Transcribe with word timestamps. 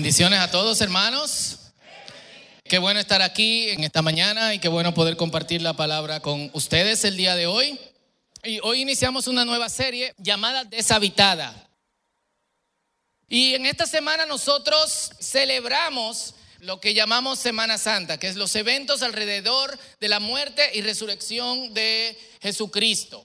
Bendiciones 0.00 0.40
a 0.40 0.50
todos, 0.50 0.80
hermanos. 0.80 1.58
Qué 2.64 2.78
bueno 2.78 3.00
estar 3.00 3.20
aquí 3.20 3.68
en 3.68 3.84
esta 3.84 4.00
mañana 4.00 4.54
y 4.54 4.58
qué 4.58 4.68
bueno 4.68 4.94
poder 4.94 5.18
compartir 5.18 5.60
la 5.60 5.74
palabra 5.74 6.20
con 6.20 6.50
ustedes 6.54 7.04
el 7.04 7.18
día 7.18 7.36
de 7.36 7.46
hoy. 7.46 7.78
Y 8.42 8.60
hoy 8.62 8.80
iniciamos 8.80 9.26
una 9.26 9.44
nueva 9.44 9.68
serie 9.68 10.14
llamada 10.16 10.64
Deshabitada. 10.64 11.68
Y 13.28 13.52
en 13.52 13.66
esta 13.66 13.84
semana 13.84 14.24
nosotros 14.24 15.10
celebramos 15.20 16.34
lo 16.60 16.80
que 16.80 16.94
llamamos 16.94 17.38
Semana 17.38 17.76
Santa, 17.76 18.18
que 18.18 18.28
es 18.28 18.36
los 18.36 18.56
eventos 18.56 19.02
alrededor 19.02 19.78
de 20.00 20.08
la 20.08 20.18
muerte 20.18 20.62
y 20.72 20.80
resurrección 20.80 21.74
de 21.74 22.18
Jesucristo. 22.40 23.22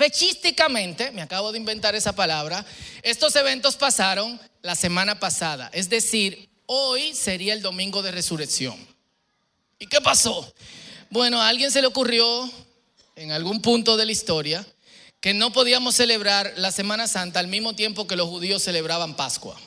Fechísticamente, 0.00 1.10
me 1.10 1.20
acabo 1.20 1.52
de 1.52 1.58
inventar 1.58 1.94
esa 1.94 2.14
palabra, 2.14 2.64
estos 3.02 3.36
eventos 3.36 3.76
pasaron 3.76 4.40
la 4.62 4.74
semana 4.74 5.20
pasada, 5.20 5.68
es 5.74 5.90
decir, 5.90 6.48
hoy 6.64 7.14
sería 7.14 7.52
el 7.52 7.60
domingo 7.60 8.00
de 8.00 8.10
resurrección. 8.10 8.78
¿Y 9.78 9.86
qué 9.88 10.00
pasó? 10.00 10.54
Bueno, 11.10 11.42
a 11.42 11.48
alguien 11.48 11.70
se 11.70 11.82
le 11.82 11.86
ocurrió 11.86 12.50
en 13.14 13.30
algún 13.30 13.60
punto 13.60 13.98
de 13.98 14.06
la 14.06 14.12
historia 14.12 14.66
que 15.20 15.34
no 15.34 15.52
podíamos 15.52 15.96
celebrar 15.96 16.54
la 16.56 16.72
Semana 16.72 17.06
Santa 17.06 17.38
al 17.38 17.48
mismo 17.48 17.74
tiempo 17.74 18.06
que 18.06 18.16
los 18.16 18.30
judíos 18.30 18.62
celebraban 18.62 19.16
Pascua. 19.16 19.60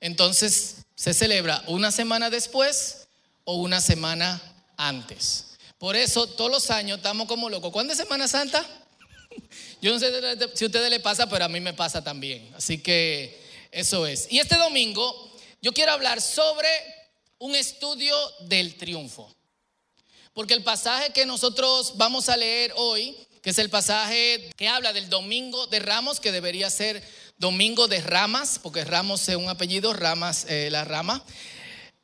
Entonces 0.00 0.84
se 0.94 1.14
celebra 1.14 1.64
una 1.68 1.90
semana 1.90 2.28
después 2.28 3.08
o 3.44 3.54
una 3.54 3.80
semana 3.80 4.42
antes. 4.76 5.56
Por 5.78 5.96
eso 5.96 6.26
todos 6.26 6.50
los 6.50 6.68
años 6.68 6.98
estamos 6.98 7.26
como 7.26 7.48
locos. 7.48 7.72
¿Cuándo 7.72 7.94
es 7.94 7.98
Semana 7.98 8.28
Santa? 8.28 8.66
Yo 9.80 9.92
no 9.92 9.98
sé 9.98 10.10
si 10.54 10.64
a 10.64 10.66
ustedes 10.66 10.90
les 10.90 11.00
pasa, 11.00 11.28
pero 11.28 11.44
a 11.44 11.48
mí 11.48 11.60
me 11.60 11.74
pasa 11.74 12.02
también. 12.02 12.50
Así 12.56 12.78
que 12.78 13.40
eso 13.70 14.06
es. 14.06 14.26
Y 14.30 14.38
este 14.38 14.56
domingo 14.56 15.28
yo 15.60 15.72
quiero 15.72 15.92
hablar 15.92 16.20
sobre 16.20 16.68
un 17.38 17.54
estudio 17.54 18.16
del 18.40 18.76
triunfo. 18.76 19.34
Porque 20.32 20.54
el 20.54 20.62
pasaje 20.62 21.12
que 21.12 21.26
nosotros 21.26 21.94
vamos 21.96 22.28
a 22.28 22.36
leer 22.36 22.72
hoy, 22.76 23.16
que 23.42 23.50
es 23.50 23.58
el 23.58 23.70
pasaje 23.70 24.50
que 24.56 24.68
habla 24.68 24.92
del 24.92 25.08
domingo 25.08 25.66
de 25.66 25.80
ramos, 25.80 26.20
que 26.20 26.30
debería 26.30 26.70
ser 26.70 27.02
domingo 27.38 27.88
de 27.88 28.00
ramas, 28.00 28.60
porque 28.62 28.84
ramos 28.84 29.28
es 29.28 29.36
un 29.36 29.48
apellido, 29.48 29.92
ramas 29.94 30.46
eh, 30.48 30.68
la 30.70 30.84
rama, 30.84 31.24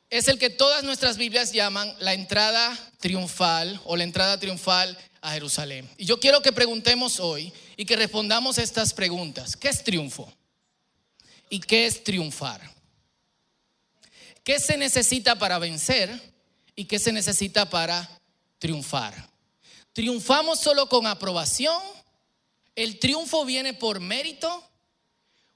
es 0.09 0.27
el 0.27 0.37
que 0.37 0.49
todas 0.49 0.83
nuestras 0.83 1.17
Biblias 1.17 1.51
llaman 1.51 1.93
la 1.99 2.13
entrada 2.13 2.77
triunfal 2.99 3.79
o 3.85 3.97
la 3.97 4.03
entrada 4.03 4.39
triunfal 4.39 4.97
a 5.21 5.31
Jerusalén. 5.31 5.89
Y 5.97 6.05
yo 6.05 6.19
quiero 6.19 6.41
que 6.41 6.51
preguntemos 6.51 7.19
hoy 7.19 7.51
y 7.75 7.85
que 7.85 7.95
respondamos 7.95 8.57
estas 8.57 8.93
preguntas. 8.93 9.57
¿Qué 9.57 9.69
es 9.69 9.83
triunfo? 9.83 10.31
¿Y 11.49 11.59
qué 11.59 11.85
es 11.85 12.03
triunfar? 12.03 12.61
¿Qué 14.43 14.59
se 14.59 14.77
necesita 14.77 15.35
para 15.37 15.57
vencer 15.57 16.21
y 16.75 16.85
qué 16.85 16.99
se 16.99 17.11
necesita 17.11 17.69
para 17.69 18.07
triunfar? 18.59 19.29
¿Triunfamos 19.91 20.59
solo 20.59 20.87
con 20.87 21.07
aprobación? 21.07 21.81
¿El 22.75 22.99
triunfo 22.99 23.43
viene 23.45 23.73
por 23.73 23.99
mérito? 23.99 24.63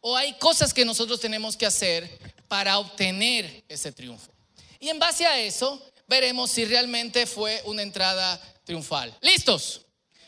¿O 0.01 0.17
hay 0.17 0.33
cosas 0.39 0.73
que 0.73 0.85
nosotros 0.85 1.19
tenemos 1.19 1.55
que 1.55 1.65
hacer 1.65 2.17
para 2.47 2.79
obtener 2.79 3.63
ese 3.67 3.91
triunfo? 3.91 4.31
Y 4.79 4.89
en 4.89 4.97
base 4.97 5.25
a 5.25 5.39
eso, 5.39 5.81
veremos 6.07 6.49
si 6.51 6.65
realmente 6.65 7.25
fue 7.25 7.61
una 7.65 7.81
entrada 7.81 8.39
triunfal. 8.63 9.15
¿Listos? 9.21 9.81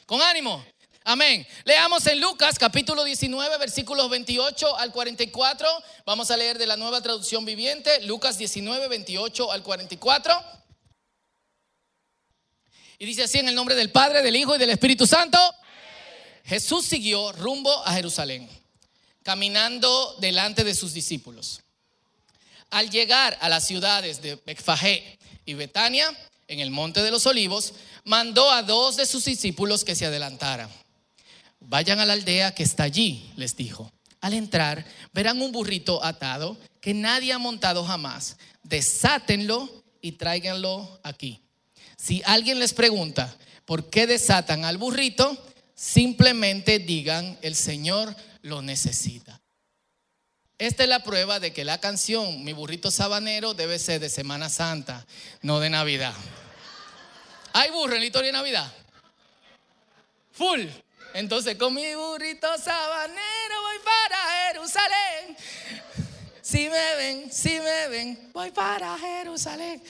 Con 0.06 0.22
ánimo. 0.22 0.64
Amén. 1.04 1.48
Leamos 1.64 2.06
en 2.06 2.20
Lucas 2.20 2.60
capítulo 2.60 3.04
19, 3.04 3.58
versículos 3.58 4.10
28 4.10 4.78
al 4.78 4.92
44. 4.92 5.68
Vamos 6.06 6.30
a 6.30 6.38
leer 6.38 6.58
de 6.58 6.68
la 6.68 6.78
nueva 6.78 7.02
traducción 7.02 7.44
viviente, 7.46 8.02
Lucas 8.04 8.38
19, 8.38 8.88
28 8.88 9.52
al 9.52 9.64
44. 9.64 10.44
Y 13.00 13.06
dice 13.06 13.24
así 13.24 13.40
en 13.40 13.48
el 13.48 13.56
nombre 13.56 13.74
del 13.74 13.92
Padre, 13.92 14.22
del 14.22 14.36
Hijo 14.36 14.56
y 14.56 14.60
del 14.60 14.70
Espíritu 14.70 15.08
Santo. 15.08 15.40
Jesús 16.44 16.86
siguió 16.86 17.32
rumbo 17.32 17.72
a 17.84 17.94
Jerusalén, 17.94 18.48
caminando 19.24 20.18
delante 20.20 20.64
de 20.64 20.76
sus 20.76 20.94
discípulos. 20.94 21.62
Al 22.72 22.90
llegar 22.90 23.38
a 23.42 23.50
las 23.50 23.68
ciudades 23.68 24.22
de 24.22 24.36
Becfagé 24.46 25.20
y 25.46 25.54
Betania, 25.54 26.10
en 26.48 26.60
el 26.60 26.72
monte 26.72 27.04
de 27.04 27.12
los 27.12 27.26
olivos, 27.26 27.74
mandó 28.06 28.50
a 28.50 28.64
dos 28.64 28.96
de 28.96 29.06
sus 29.06 29.26
discípulos 29.26 29.84
que 29.84 29.94
se 29.94 30.06
adelantaran. 30.06 30.70
Vayan 31.60 32.00
a 32.00 32.06
la 32.06 32.14
aldea 32.14 32.56
que 32.56 32.64
está 32.64 32.84
allí, 32.84 33.30
les 33.36 33.58
dijo. 33.58 33.92
Al 34.22 34.34
entrar, 34.34 34.86
verán 35.14 35.42
un 35.42 35.52
burrito 35.52 36.04
atado 36.04 36.58
que 36.80 36.94
nadie 36.94 37.34
ha 37.34 37.38
montado 37.38 37.84
jamás. 37.84 38.38
Desátenlo 38.64 39.84
y 40.02 40.14
tráiganlo 40.14 41.00
aquí. 41.04 41.42
Si 41.98 42.22
alguien 42.26 42.60
les 42.60 42.74
pregunta 42.74 43.36
por 43.66 43.90
qué 43.90 44.08
desatan 44.08 44.64
al 44.64 44.78
burrito, 44.78 45.38
simplemente 45.76 46.80
digan, 46.80 47.38
el 47.42 47.56
Señor 47.56 48.16
lo 48.44 48.62
necesita. 48.62 49.41
Esta 50.62 50.84
es 50.84 50.90
la 50.90 51.02
prueba 51.02 51.40
de 51.40 51.52
que 51.52 51.66
la 51.66 51.80
canción 51.80 52.44
Mi 52.44 52.54
burrito 52.54 52.92
sabanero 52.92 53.56
debe 53.56 53.80
ser 53.80 54.00
de 54.00 54.10
Semana 54.10 54.48
Santa, 54.48 55.08
no 55.42 55.60
de 55.60 55.72
Navidad. 55.72 56.14
¿Hay 57.54 57.72
burro 57.72 57.96
en 57.96 58.02
la 58.02 58.06
historia 58.06 58.28
de 58.28 58.34
Navidad? 58.34 58.72
Full. 60.34 60.62
Entonces 61.16 61.56
con 61.56 61.74
mi 61.74 61.96
burrito 61.96 62.48
sabanero 62.60 63.62
voy 63.64 63.78
para 63.84 64.50
Jerusalén. 64.50 65.38
Si 66.44 66.70
me 66.70 66.96
ven, 66.96 67.32
si 67.32 67.60
me 67.60 67.88
ven, 67.88 68.30
voy 68.32 68.52
para 68.52 68.96
Jerusalén. 69.00 69.82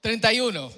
31. 0.00 0.72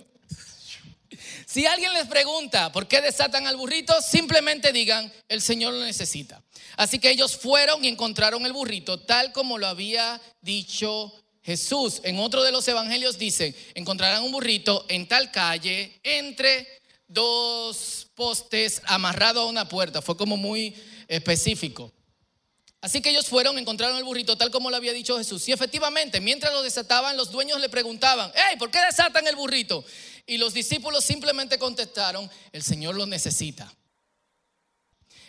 Si 1.47 1.67
alguien 1.67 1.95
les 1.95 2.07
pregunta 2.09 2.71
por 2.71 2.87
qué 2.87 3.01
desatan 3.01 3.47
al 3.47 3.57
burrito, 3.57 4.03
simplemente 4.03 4.71
digan, 4.71 5.11
el 5.31 5.41
Señor 5.41 5.73
lo 5.73 5.83
necesita. 5.83 6.43
Así 6.81 6.99
que 6.99 7.11
ellos 7.11 7.37
fueron 7.37 7.85
y 7.85 7.89
encontraron 7.89 8.47
el 8.47 8.55
burrito 8.55 8.99
tal 9.01 9.33
como 9.33 9.59
lo 9.59 9.67
había 9.67 10.19
dicho 10.41 11.13
Jesús. 11.43 12.01
En 12.05 12.19
otro 12.19 12.43
de 12.43 12.53
los 12.53 12.67
evangelios 12.69 13.19
dice, 13.19 13.55
encontrarán 13.75 14.23
un 14.23 14.33
burrito 14.33 14.87
en 14.89 15.07
tal 15.07 15.31
calle 15.31 16.01
entre 16.03 16.67
dos 17.07 18.07
postes 18.15 18.81
amarrado 18.87 19.43
a 19.43 19.45
una 19.45 19.69
puerta. 19.69 20.01
Fue 20.01 20.17
como 20.17 20.39
muy 20.39 20.75
específico. 21.07 21.93
Así 22.81 23.03
que 23.03 23.11
ellos 23.11 23.27
fueron, 23.27 23.59
encontraron 23.59 23.99
el 23.99 24.05
burrito 24.05 24.39
tal 24.39 24.51
como 24.51 24.71
lo 24.71 24.77
había 24.77 24.95
dicho 24.95 25.19
Jesús. 25.19 25.47
Y 25.51 25.53
efectivamente, 25.53 26.19
mientras 26.19 26.51
lo 26.51 26.63
desataban, 26.63 27.15
los 27.15 27.31
dueños 27.31 27.61
le 27.61 27.69
preguntaban, 27.69 28.33
hey, 28.35 28.57
¿por 28.59 28.71
qué 28.71 28.79
desatan 28.87 29.27
el 29.27 29.37
burrito? 29.37 29.85
Y 30.27 30.39
los 30.39 30.55
discípulos 30.55 31.05
simplemente 31.05 31.59
contestaron, 31.59 32.31
el 32.53 32.63
Señor 32.63 32.95
lo 32.95 33.05
necesita. 33.05 33.71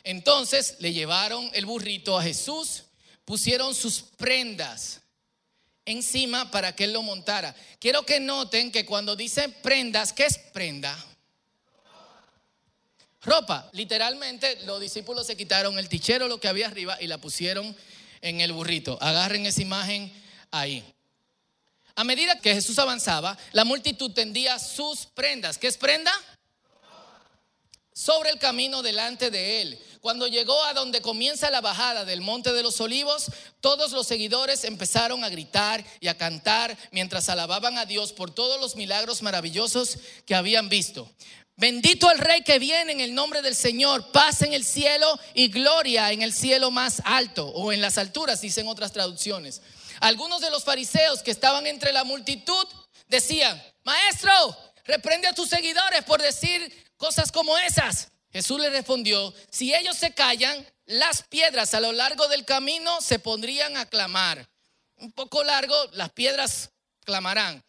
Entonces 0.04 0.78
le 0.80 0.94
llevaron 0.94 1.50
el 1.54 1.66
burrito 1.66 2.18
a 2.18 2.24
Jesús, 2.24 2.84
pusieron 3.26 3.76
sus 3.76 4.02
prendas 4.02 5.02
encima 5.86 6.52
para 6.52 6.76
que 6.76 6.86
él 6.86 6.94
lo 6.94 7.02
montara. 7.02 7.56
Quiero 7.80 8.04
que 8.04 8.20
noten 8.20 8.72
que 8.72 8.86
cuando 8.86 9.16
dice 9.16 9.50
prendas, 9.50 10.14
¿qué 10.14 10.26
es 10.26 10.38
prenda? 10.38 10.98
Ropa. 13.22 13.70
Literalmente 13.74 14.62
los 14.66 14.80
discípulos 14.82 15.28
se 15.28 15.38
quitaron 15.38 15.78
el 15.78 15.90
tichero, 15.90 16.28
lo 16.28 16.40
que 16.40 16.48
había 16.48 16.68
arriba, 16.68 16.98
y 17.00 17.08
la 17.08 17.20
pusieron 17.20 17.76
en 18.22 18.42
el 18.42 18.52
burrito. 18.52 18.98
Agarren 19.02 19.46
esa 19.46 19.62
imagen 19.62 20.12
ahí. 20.50 20.84
A 21.96 22.04
medida 22.04 22.40
que 22.40 22.54
Jesús 22.54 22.80
avanzaba, 22.80 23.38
la 23.52 23.64
multitud 23.64 24.12
tendía 24.12 24.58
sus 24.58 25.06
prendas. 25.06 25.58
¿Qué 25.58 25.68
es 25.68 25.78
prenda? 25.78 26.12
Sobre 27.94 28.30
el 28.30 28.40
camino 28.40 28.82
delante 28.82 29.32
de 29.32 29.62
él. 29.62 29.80
Cuando 30.00 30.28
llegó 30.28 30.64
a 30.64 30.74
donde 30.74 31.02
comienza 31.02 31.52
la 31.52 31.62
bajada 31.62 32.06
del 32.06 32.22
Monte 32.22 32.54
de 32.54 32.64
los 32.64 32.82
Olivos, 32.82 33.28
todos 33.60 33.92
los 33.92 34.08
seguidores 34.08 34.64
empezaron 34.64 35.24
a 35.24 35.30
gritar 35.30 35.86
y 36.00 36.08
a 36.08 36.18
cantar 36.18 36.76
mientras 36.92 37.30
alababan 37.30 37.78
a 37.78 37.86
Dios 37.86 38.12
por 38.14 38.32
todos 38.32 38.60
los 38.60 38.76
milagros 38.76 39.22
maravillosos 39.22 40.00
que 40.26 40.34
habían 40.34 40.70
visto. 40.70 41.12
Bendito 41.56 42.10
el 42.10 42.18
rey 42.18 42.42
que 42.42 42.58
viene 42.58 42.94
en 42.94 43.02
el 43.02 43.14
nombre 43.14 43.44
del 43.44 43.56
Señor, 43.56 44.12
paz 44.12 44.42
en 44.42 44.54
el 44.54 44.66
cielo 44.66 45.20
y 45.36 45.50
gloria 45.50 46.12
en 46.12 46.24
el 46.24 46.34
cielo 46.34 46.72
más 46.72 47.04
alto 47.06 47.48
o 47.50 47.72
en 47.72 47.82
las 47.82 48.00
alturas, 48.00 48.42
dicen 48.42 48.68
otras 48.68 48.94
traducciones. 48.94 49.62
Algunos 50.00 50.42
de 50.42 50.50
los 50.50 50.64
fariseos 50.64 51.22
que 51.22 51.30
estaban 51.30 51.68
entre 51.68 51.94
la 51.94 52.04
multitud 52.04 52.66
decían, 53.08 53.62
maestro, 53.84 54.34
reprende 54.86 55.28
a 55.28 55.34
tus 55.34 55.50
seguidores 55.50 56.04
por 56.04 56.20
decir 56.20 56.91
cosas 57.02 57.32
como 57.32 57.58
esas. 57.58 58.12
Jesús 58.32 58.62
le 58.62 58.70
respondió, 58.70 59.34
si 59.50 59.74
ellos 59.74 59.98
se 59.98 60.14
callan, 60.14 60.64
las 60.86 61.24
piedras 61.24 61.74
a 61.74 61.80
lo 61.80 61.92
largo 61.92 62.28
del 62.28 62.46
camino 62.46 63.02
se 63.02 63.18
pondrían 63.18 63.76
a 63.76 63.88
clamar. 63.88 64.48
Un 64.98 65.12
poco 65.12 65.44
largo, 65.44 65.76
las 65.94 66.12
piedras 66.12 66.70
clamarán. 67.04 67.64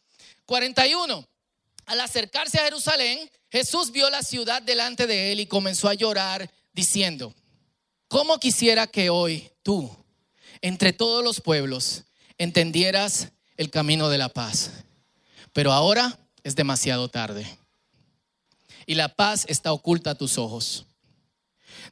41. 0.44 1.26
Al 1.86 2.00
acercarse 2.00 2.58
a 2.58 2.64
Jerusalén, 2.64 3.30
Jesús 3.50 3.90
vio 3.90 4.10
la 4.10 4.22
ciudad 4.22 4.60
delante 4.60 5.06
de 5.06 5.32
él 5.32 5.40
y 5.40 5.46
comenzó 5.46 5.88
a 5.88 5.94
llorar 5.94 6.50
diciendo, 6.74 7.34
¿cómo 8.08 8.38
quisiera 8.38 8.86
que 8.86 9.08
hoy 9.08 9.50
tú, 9.62 9.90
entre 10.60 10.92
todos 10.92 11.24
los 11.24 11.40
pueblos 11.40 12.04
entendieras 12.36 13.32
el 13.56 13.70
camino 13.70 14.08
de 14.08 14.18
la 14.18 14.28
paz. 14.28 14.70
Pero 15.52 15.72
ahora 15.72 16.18
es 16.42 16.56
demasiado 16.56 17.08
tarde. 17.08 17.46
Y 18.86 18.94
la 18.94 19.08
paz 19.08 19.44
está 19.48 19.72
oculta 19.72 20.10
a 20.10 20.14
tus 20.14 20.38
ojos. 20.38 20.86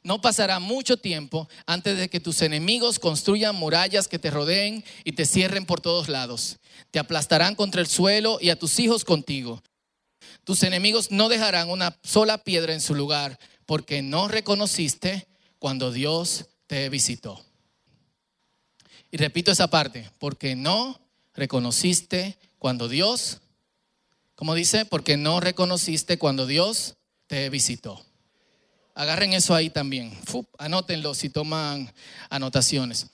No 0.03 0.21
pasará 0.21 0.59
mucho 0.59 0.97
tiempo 0.97 1.47
antes 1.65 1.97
de 1.97 2.09
que 2.09 2.19
tus 2.19 2.41
enemigos 2.41 2.99
construyan 2.99 3.55
murallas 3.55 4.07
que 4.07 4.19
te 4.19 4.31
rodeen 4.31 4.83
y 5.03 5.11
te 5.11 5.25
cierren 5.25 5.65
por 5.65 5.81
todos 5.81 6.09
lados. 6.09 6.57
Te 6.91 6.99
aplastarán 6.99 7.55
contra 7.55 7.81
el 7.81 7.87
suelo 7.87 8.37
y 8.41 8.49
a 8.49 8.57
tus 8.57 8.79
hijos 8.79 9.03
contigo. 9.03 9.61
Tus 10.43 10.63
enemigos 10.63 11.11
no 11.11 11.29
dejarán 11.29 11.69
una 11.69 11.97
sola 12.03 12.39
piedra 12.39 12.73
en 12.73 12.81
su 12.81 12.95
lugar 12.95 13.39
porque 13.65 14.01
no 14.01 14.27
reconociste 14.27 15.27
cuando 15.59 15.91
Dios 15.91 16.45
te 16.67 16.89
visitó. 16.89 17.43
Y 19.11 19.17
repito 19.17 19.51
esa 19.51 19.67
parte, 19.67 20.09
porque 20.19 20.55
no 20.55 20.99
reconociste 21.33 22.37
cuando 22.57 22.87
Dios, 22.87 23.41
como 24.41 24.55
dice, 24.55 24.85
porque 24.85 25.17
no 25.17 25.39
reconociste 25.39 26.17
cuando 26.17 26.47
Dios 26.47 26.95
te 27.27 27.47
visitó. 27.51 28.03
Agarren 28.95 29.33
eso 29.33 29.53
ahí 29.53 29.69
también. 29.69 30.19
anótenlo 30.57 31.13
si 31.13 31.29
toman 31.29 31.93
anotaciones. 32.27 33.05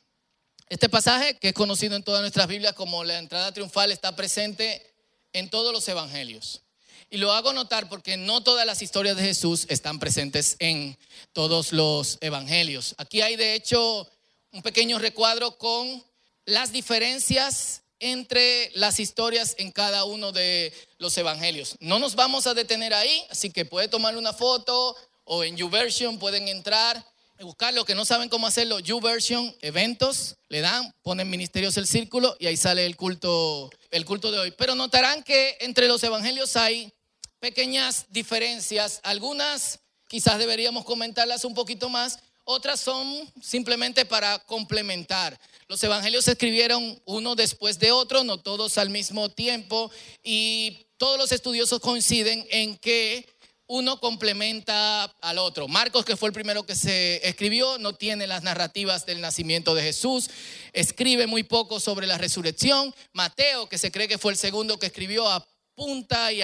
Este 0.69 0.87
pasaje, 0.87 1.37
que 1.37 1.49
es 1.49 1.53
conocido 1.53 1.97
en 1.97 2.03
todas 2.03 2.21
nuestras 2.21 2.47
Biblias 2.47 2.75
como 2.75 3.03
la 3.03 3.19
entrada 3.19 3.51
triunfal, 3.51 3.91
está 3.91 4.15
presente 4.15 4.95
en 5.33 5.49
todos 5.49 5.73
los 5.73 5.85
evangelios. 5.89 6.61
Y 7.09 7.17
lo 7.17 7.33
hago 7.33 7.51
notar 7.51 7.89
porque 7.89 8.15
no 8.15 8.41
todas 8.41 8.65
las 8.65 8.81
historias 8.81 9.17
de 9.17 9.23
Jesús 9.23 9.65
están 9.67 9.99
presentes 9.99 10.55
en 10.59 10.97
todos 11.33 11.73
los 11.73 12.19
evangelios. 12.21 12.95
Aquí 12.97 13.19
hay 13.19 13.35
de 13.35 13.53
hecho 13.53 14.09
un 14.53 14.61
pequeño 14.61 14.97
recuadro 14.97 15.57
con 15.57 16.01
las 16.45 16.71
diferencias 16.71 17.83
entre 17.99 18.71
las 18.75 18.99
historias 18.99 19.55
en 19.57 19.71
cada 19.71 20.03
uno 20.03 20.31
de 20.31 20.73
los 20.97 21.17
evangelios. 21.17 21.75
No 21.79 21.99
nos 21.99 22.15
vamos 22.15 22.47
a 22.47 22.53
detener 22.53 22.93
ahí, 22.93 23.23
así 23.29 23.49
que 23.49 23.65
puede 23.65 23.87
tomar 23.87 24.17
una 24.17 24.33
foto 24.33 24.95
o 25.23 25.43
en 25.43 25.57
YouVersion 25.57 26.19
pueden 26.19 26.47
entrar 26.47 27.05
y 27.39 27.43
buscar 27.43 27.73
lo 27.73 27.85
que 27.85 27.95
no 27.95 28.05
saben 28.05 28.29
cómo 28.29 28.47
hacerlo. 28.47 28.79
YouVersion, 28.79 29.55
eventos, 29.61 30.37
le 30.49 30.61
dan, 30.61 30.93
ponen 31.03 31.29
ministerios 31.29 31.77
el 31.77 31.85
círculo 31.85 32.35
y 32.39 32.47
ahí 32.47 32.57
sale 32.57 32.85
el 32.85 32.95
culto, 32.95 33.69
el 33.91 34.05
culto 34.05 34.31
de 34.31 34.39
hoy. 34.39 34.51
Pero 34.51 34.75
notarán 34.75 35.23
que 35.23 35.57
entre 35.59 35.87
los 35.87 36.03
evangelios 36.03 36.55
hay 36.55 36.91
pequeñas 37.39 38.05
diferencias, 38.09 38.99
algunas 39.03 39.79
quizás 40.07 40.39
deberíamos 40.39 40.85
comentarlas 40.85 41.45
un 41.45 41.53
poquito 41.53 41.89
más, 41.89 42.19
otras 42.49 42.79
son 42.79 43.29
simplemente 43.41 44.05
para 44.05 44.39
complementar. 44.39 45.37
Los 45.67 45.83
evangelios 45.83 46.23
se 46.23 46.31
escribieron 46.31 47.01
uno 47.03 47.35
después 47.35 47.77
de 47.77 47.91
otro, 47.91 48.23
no 48.23 48.39
todos 48.39 48.77
al 48.77 48.89
mismo 48.89 49.27
tiempo, 49.27 49.91
y 50.23 50.87
todos 50.97 51.17
los 51.17 51.33
estudiosos 51.33 51.81
coinciden 51.81 52.47
en 52.49 52.77
que 52.77 53.27
uno 53.67 53.99
complementa 53.99 55.03
al 55.19 55.39
otro. 55.39 55.67
Marcos, 55.67 56.05
que 56.05 56.15
fue 56.15 56.29
el 56.29 56.33
primero 56.33 56.65
que 56.65 56.75
se 56.75 57.19
escribió, 57.27 57.77
no 57.79 57.95
tiene 57.95 58.25
las 58.27 58.43
narrativas 58.43 59.05
del 59.05 59.19
nacimiento 59.19 59.75
de 59.75 59.83
Jesús, 59.83 60.29
escribe 60.71 61.27
muy 61.27 61.43
poco 61.43 61.81
sobre 61.81 62.07
la 62.07 62.17
resurrección. 62.17 62.95
Mateo, 63.11 63.67
que 63.67 63.77
se 63.77 63.91
cree 63.91 64.07
que 64.07 64.17
fue 64.17 64.31
el 64.31 64.37
segundo 64.37 64.79
que 64.79 64.85
escribió, 64.85 65.27
apunta 65.29 66.31
y 66.31 66.41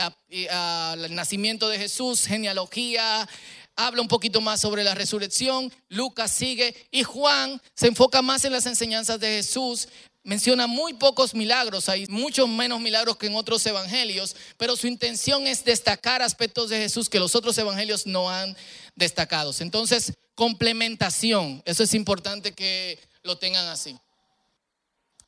al 0.50 1.16
nacimiento 1.16 1.70
de 1.70 1.80
Jesús, 1.80 2.26
genealogía, 2.26 3.28
habla 3.76 4.02
un 4.02 4.08
poquito 4.08 4.42
más 4.42 4.62
sobre 4.62 4.84
la 4.84 4.96
resurrección, 4.96 5.72
Lucas 5.90 6.32
sigue 6.32 6.76
y 6.92 7.04
Juan 7.04 7.62
se 7.74 7.88
enfoca 7.88 8.22
más 8.22 8.46
en 8.46 8.52
las 8.52 8.66
enseñanzas 8.66 9.20
de 9.20 9.28
Jesús, 9.28 9.88
menciona 10.24 10.68
muy 10.68 10.94
pocos 10.94 11.34
milagros, 11.34 11.90
hay 11.90 12.06
muchos 12.08 12.48
menos 12.48 12.80
milagros 12.80 13.18
que 13.18 13.28
en 13.28 13.36
otros 13.36 13.66
evangelios, 13.66 14.36
pero 14.58 14.76
su 14.76 14.88
intención 14.88 15.48
es 15.48 15.66
destacar 15.66 16.22
aspectos 16.22 16.70
de 16.70 16.78
Jesús 16.78 17.10
que 17.10 17.20
los 17.20 17.36
otros 17.36 17.58
evangelios 17.58 18.06
no 18.06 18.30
han 18.30 18.56
destacado. 18.96 19.54
Entonces, 19.60 20.14
complementación, 20.36 21.62
eso 21.66 21.84
es 21.84 21.94
importante 21.94 22.54
que 22.54 23.00
lo 23.24 23.38
tengan 23.38 23.68
así. 23.68 23.98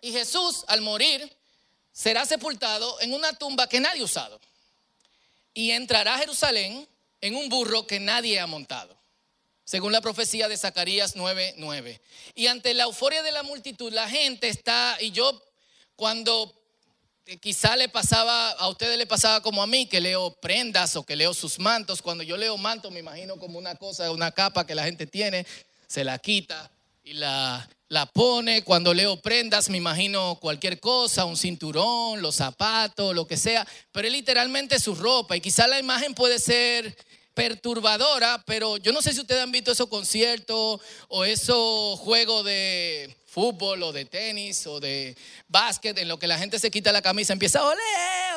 Y 0.01 0.11
Jesús 0.11 0.63
al 0.67 0.81
morir 0.81 1.35
será 1.91 2.25
sepultado 2.25 2.99
en 3.01 3.13
una 3.13 3.33
tumba 3.33 3.67
que 3.67 3.79
nadie 3.79 4.01
ha 4.01 4.05
usado. 4.05 4.39
Y 5.53 5.71
entrará 5.71 6.15
a 6.15 6.19
Jerusalén 6.19 6.87
en 7.21 7.35
un 7.35 7.49
burro 7.49 7.87
que 7.87 7.99
nadie 7.99 8.39
ha 8.39 8.47
montado. 8.47 8.95
Según 9.63 9.91
la 9.91 10.01
profecía 10.01 10.47
de 10.47 10.57
Zacarías 10.57 11.15
9:9. 11.15 11.99
Y 12.35 12.47
ante 12.47 12.73
la 12.73 12.83
euforia 12.83 13.23
de 13.23 13.31
la 13.31 13.43
multitud, 13.43 13.91
la 13.91 14.07
gente 14.07 14.47
está, 14.47 14.97
y 14.99 15.11
yo 15.11 15.43
cuando 15.95 16.53
eh, 17.25 17.37
quizá 17.37 17.75
le 17.75 17.89
pasaba, 17.89 18.51
a 18.51 18.67
ustedes 18.67 18.97
le 18.97 19.07
pasaba 19.07 19.41
como 19.41 19.63
a 19.63 19.67
mí, 19.67 19.87
que 19.87 19.99
leo 19.99 20.35
prendas 20.39 20.95
o 20.95 21.03
que 21.03 21.15
leo 21.15 21.33
sus 21.33 21.57
mantos. 21.57 22.01
Cuando 22.01 22.23
yo 22.23 22.37
leo 22.37 22.57
mantos, 22.57 22.91
me 22.91 22.99
imagino 22.99 23.37
como 23.37 23.57
una 23.57 23.75
cosa, 23.75 24.11
una 24.11 24.31
capa 24.31 24.67
que 24.67 24.75
la 24.75 24.83
gente 24.83 25.07
tiene, 25.07 25.47
se 25.87 26.03
la 26.03 26.19
quita 26.19 26.69
y 27.03 27.13
la, 27.13 27.67
la 27.87 28.05
pone. 28.05 28.63
Cuando 28.63 28.93
leo 28.93 29.21
prendas 29.21 29.69
me 29.69 29.77
imagino 29.77 30.37
cualquier 30.41 30.79
cosa, 30.79 31.25
un 31.25 31.37
cinturón, 31.37 32.21
los 32.21 32.35
zapatos, 32.35 33.15
lo 33.15 33.27
que 33.27 33.37
sea, 33.37 33.67
pero 33.91 34.07
es 34.07 34.13
literalmente 34.13 34.79
su 34.79 34.95
ropa 34.95 35.35
y 35.35 35.41
quizá 35.41 35.67
la 35.67 35.79
imagen 35.79 36.13
puede 36.13 36.39
ser 36.39 36.95
perturbadora, 37.33 38.41
pero 38.45 38.77
yo 38.77 38.93
no 38.93 39.01
sé 39.01 39.13
si 39.13 39.19
ustedes 39.19 39.43
han 39.43 39.51
visto 39.51 39.71
esos 39.71 39.89
conciertos 39.89 40.79
o 41.09 41.25
esos 41.25 41.99
juegos 41.99 42.45
de 42.45 43.15
fútbol 43.27 43.83
o 43.83 43.91
de 43.91 44.05
tenis 44.05 44.65
o 44.65 44.79
de 44.79 45.17
básquet 45.49 45.97
en 45.97 46.07
lo 46.07 46.17
que 46.17 46.27
la 46.27 46.37
gente 46.37 46.57
se 46.57 46.71
quita 46.71 46.93
la 46.93 47.01
camisa, 47.01 47.33
empieza, 47.33 47.61
ole, 47.65 47.81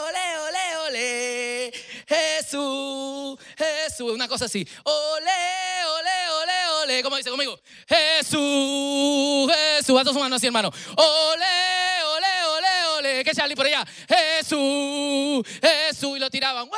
ole, 0.01 0.39
ole, 0.49 0.77
ole, 0.89 1.73
Jesús, 2.09 3.39
Jesús, 3.57 4.13
una 4.13 4.27
cosa 4.27 4.47
así, 4.47 4.67
ole, 4.83 5.85
ole, 5.87 6.31
ole 6.43 6.68
ole, 6.89 7.03
¿cómo 7.03 7.17
dice 7.17 7.31
conmigo? 7.31 7.59
Jesús, 7.87 9.53
Jesús, 9.53 10.01
a 10.01 10.05
su 10.05 10.19
mano 10.19 10.37
así, 10.37 10.47
hermano. 10.47 10.71
Ole, 10.97 12.05
ole, 12.05 12.45
ole, 12.45 12.87
ole. 12.99 13.25
¿Qué 13.25 13.33
Charlie 13.33 13.55
por 13.55 13.67
allá? 13.67 13.87
Jesús, 14.09 15.47
Jesús. 15.61 16.17
Y 16.17 16.21
lo 16.21 16.31
tiraban, 16.31 16.69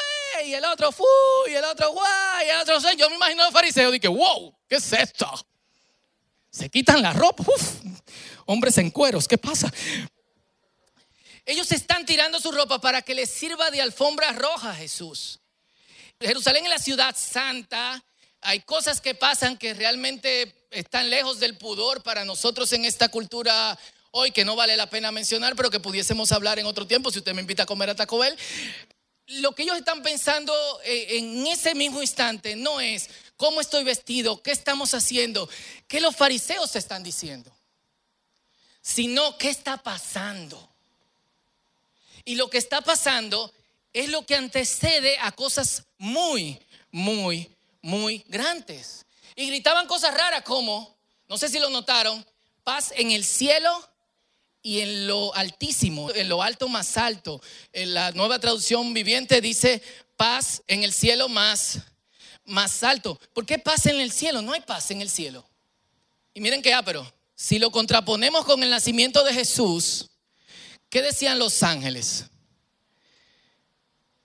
y 0.45 0.55
el 0.55 0.65
otro, 0.65 0.91
fu, 0.91 1.05
y 1.49 1.55
el 1.55 1.65
otro, 1.65 1.93
guay, 1.93 2.47
y 2.47 2.51
el 2.51 2.61
otro, 2.61 2.79
yo 2.97 3.11
me 3.11 3.17
imagino 3.17 3.43
a 3.43 3.47
los 3.47 3.55
fariseos, 3.55 3.93
dije, 3.93 4.09
wow, 4.09 4.55
¿qué 4.69 4.77
es 4.77 4.93
esto? 4.93 5.29
Se 6.51 6.69
quitan 6.69 7.03
la 7.03 7.13
ropa, 7.13 7.45
uf, 7.47 7.75
hombres 8.47 8.79
en 8.79 8.91
cueros, 8.91 9.29
¿qué 9.29 9.39
pasa? 9.39 9.73
Ellos 11.45 11.71
están 11.73 12.07
tirando 12.07 12.41
su 12.41 12.53
ropa 12.53 12.81
para 12.81 13.03
que 13.03 13.15
les 13.15 13.31
sirva 13.31 13.71
de 13.71 13.83
alfombra 13.83 14.33
roja 14.33 14.71
a 14.71 14.75
Jesús. 14.75 15.41
Jerusalén 16.21 16.65
es 16.65 16.71
la 16.71 16.79
ciudad 16.79 17.15
santa, 17.17 18.03
hay 18.43 18.61
cosas 18.61 19.01
que 19.01 19.15
pasan 19.15 19.57
que 19.57 19.75
realmente 19.75 20.55
están 20.71 21.11
lejos 21.11 21.41
del 21.41 21.57
pudor 21.57 22.03
para 22.03 22.25
nosotros 22.25 22.73
en 22.73 22.85
esta 22.85 23.09
cultura 23.09 23.79
hoy 24.13 24.31
que 24.31 24.45
no 24.45 24.57
vale 24.57 24.77
la 24.77 24.89
pena 24.89 25.13
mencionar, 25.13 25.55
pero 25.55 25.71
que 25.71 25.81
pudiésemos 25.81 26.33
hablar 26.33 26.59
en 26.59 26.67
otro 26.67 26.87
tiempo 26.87 27.11
si 27.11 27.19
usted 27.19 27.35
me 27.35 27.43
invita 27.43 27.65
a 27.65 27.67
comer 27.67 27.91
a 27.91 27.95
Taco 27.95 28.19
Bell. 28.19 28.37
Lo 29.27 29.53
que 29.55 29.63
ellos 29.63 29.77
están 29.77 30.03
pensando 30.03 30.53
eh, 30.85 31.19
en 31.19 31.47
ese 31.47 31.75
mismo 31.75 32.01
instante 32.01 32.57
no 32.57 32.81
es 32.81 33.09
cómo 33.37 33.61
estoy 33.61 33.85
vestido, 33.85 34.43
qué 34.43 34.51
estamos 34.51 34.95
haciendo, 34.95 35.49
qué 35.87 36.01
los 36.01 36.17
fariseos 36.17 36.75
están 36.75 37.03
diciendo, 37.03 37.53
sino 38.81 39.39
qué 39.39 39.51
está 39.51 39.77
pasando. 39.77 40.69
Y 42.25 42.35
lo 42.35 42.51
que 42.51 42.59
está 42.59 42.81
pasando 42.81 43.53
es 43.93 44.09
lo 44.09 44.27
que 44.27 44.35
antecede 44.35 45.17
a 45.19 45.33
cosas 45.33 45.85
muy, 45.99 46.59
muy 46.91 47.51
muy 47.83 48.25
grandes. 48.29 49.07
Y 49.37 49.47
gritaban 49.47 49.87
cosas 49.87 50.15
raras 50.15 50.43
como, 50.43 50.97
no 51.29 51.39
sé 51.39 51.49
si 51.49 51.59
lo 51.59 51.71
notaron, 51.71 52.25
paz 52.65 52.93
en 52.97 53.11
el 53.11 53.25
cielo 53.25 53.71
y 54.63 54.81
en 54.81 55.07
lo 55.07 55.35
altísimo, 55.35 56.11
en 56.13 56.29
lo 56.29 56.43
alto 56.43 56.69
más 56.69 56.97
alto. 56.97 57.41
En 57.73 57.95
la 57.95 58.13
nueva 58.13 58.39
traducción 58.39 58.93
viviente 58.93 59.41
dice 59.41 59.83
paz 60.17 60.63
en 60.67 60.83
el 60.83 60.93
cielo 60.93 61.29
más, 61.29 61.79
más 62.45 62.83
alto. 62.83 63.19
¿Por 63.33 63.47
qué 63.47 63.59
paz 63.59 63.87
en 63.87 64.01
el 64.01 64.13
cielo? 64.13 64.43
No 64.43 64.53
hay 64.53 64.61
paz 64.61 64.91
en 64.91 65.01
el 65.01 65.09
cielo. 65.09 65.49
Y 66.35 66.41
miren 66.41 66.63
qué 66.63 66.79
pero 66.85 67.11
Si 67.35 67.59
lo 67.59 67.71
contraponemos 67.71 68.45
con 68.45 68.63
el 68.63 68.71
nacimiento 68.71 69.25
de 69.25 69.33
Jesús, 69.33 70.11
¿qué 70.91 71.01
decían 71.01 71.39
los 71.39 71.63
ángeles? 71.63 72.27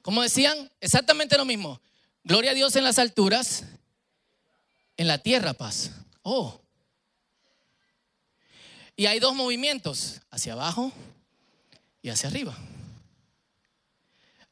¿Cómo 0.02 0.22
decían? 0.22 0.70
Exactamente 0.82 1.38
lo 1.38 1.46
mismo. 1.46 1.82
Gloria 2.26 2.52
a 2.52 2.54
Dios 2.56 2.76
en 2.76 2.84
las 2.84 2.98
alturas, 2.98 3.66
en 4.98 5.08
la 5.08 5.20
tierra 5.20 5.54
paz. 5.54 5.92
Oh. 6.24 6.60
Y 8.96 9.06
hay 9.06 9.20
dos 9.20 9.36
movimientos, 9.36 10.22
hacia 10.32 10.54
abajo 10.54 10.92
y 12.02 12.10
hacia 12.10 12.30
arriba. 12.30 12.58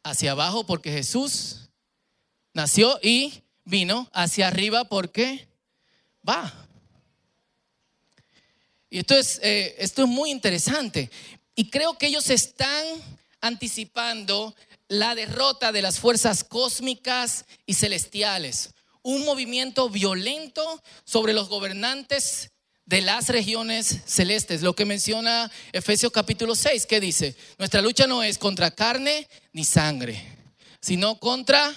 Hacia 0.03 0.33
abajo 0.33 0.67
porque 0.67 0.91
Jesús 0.91 1.61
nació 2.53 2.99
y 3.01 3.41
vino, 3.65 4.07
hacia 4.13 4.49
arriba 4.49 4.83
porque 4.83 5.47
va. 6.27 6.53
Y 8.91 8.99
esto 8.99 9.15
es, 9.15 9.39
eh, 9.41 9.73
esto 9.79 10.03
es 10.03 10.07
muy 10.07 10.29
interesante. 10.29 11.09
Y 11.55 11.71
creo 11.71 11.97
que 11.97 12.05
ellos 12.05 12.29
están 12.29 12.85
anticipando 13.41 14.53
la 14.87 15.15
derrota 15.15 15.71
de 15.71 15.81
las 15.81 15.99
fuerzas 15.99 16.43
cósmicas 16.43 17.45
y 17.65 17.73
celestiales. 17.73 18.71
Un 19.01 19.25
movimiento 19.25 19.89
violento 19.89 20.81
sobre 21.03 21.33
los 21.33 21.49
gobernantes 21.49 22.51
de 22.85 23.01
las 23.01 23.29
regiones 23.29 24.01
celestes. 24.05 24.61
Lo 24.61 24.75
que 24.75 24.85
menciona 24.85 25.51
Efesios 25.71 26.11
capítulo 26.11 26.55
6, 26.55 26.85
que 26.85 26.99
dice, 26.99 27.35
nuestra 27.57 27.81
lucha 27.81 28.07
no 28.07 28.23
es 28.23 28.37
contra 28.37 28.71
carne 28.71 29.27
ni 29.51 29.63
sangre, 29.63 30.21
sino 30.81 31.19
contra 31.19 31.73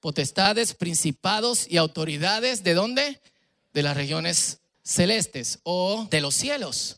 potestades, 0.00 0.74
principados 0.74 1.66
y 1.68 1.76
autoridades. 1.76 2.62
¿De 2.62 2.74
dónde? 2.74 3.20
De 3.72 3.82
las 3.82 3.96
regiones 3.96 4.58
celestes 4.82 5.58
o 5.62 6.06
de 6.10 6.20
los 6.20 6.34
cielos. 6.34 6.96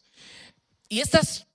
Y 0.89 1.01
estas 1.01 1.46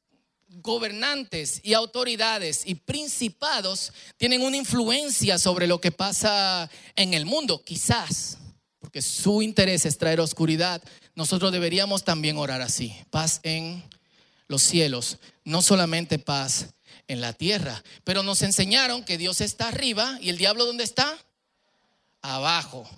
gobernantes 0.55 1.61
y 1.63 1.73
autoridades 1.73 2.63
y 2.65 2.75
principados 2.75 3.93
tienen 4.17 4.41
una 4.41 4.57
influencia 4.57 5.37
sobre 5.37 5.67
lo 5.67 5.79
que 5.79 5.91
pasa 5.91 6.69
en 6.95 7.13
el 7.13 7.25
mundo, 7.25 7.63
quizás, 7.63 8.37
porque 8.79 9.01
su 9.01 9.41
interés 9.41 9.85
es 9.85 9.97
traer 9.97 10.19
oscuridad. 10.19 10.81
Nosotros 11.15 11.51
deberíamos 11.51 12.03
también 12.03 12.37
orar 12.37 12.61
así, 12.61 12.95
paz 13.09 13.39
en 13.43 13.83
los 14.47 14.61
cielos, 14.61 15.17
no 15.45 15.61
solamente 15.61 16.19
paz 16.19 16.67
en 17.07 17.21
la 17.21 17.33
tierra, 17.33 17.83
pero 18.03 18.23
nos 18.23 18.41
enseñaron 18.41 19.03
que 19.03 19.17
Dios 19.17 19.41
está 19.41 19.69
arriba 19.69 20.17
y 20.21 20.29
el 20.29 20.37
diablo 20.37 20.65
¿dónde 20.65 20.83
está? 20.83 21.17
Abajo. 22.21 22.89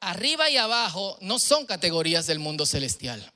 Arriba 0.00 0.48
y 0.48 0.56
abajo 0.56 1.18
no 1.20 1.38
son 1.38 1.66
categorías 1.66 2.26
del 2.26 2.38
mundo 2.38 2.66
celestial. 2.66 3.32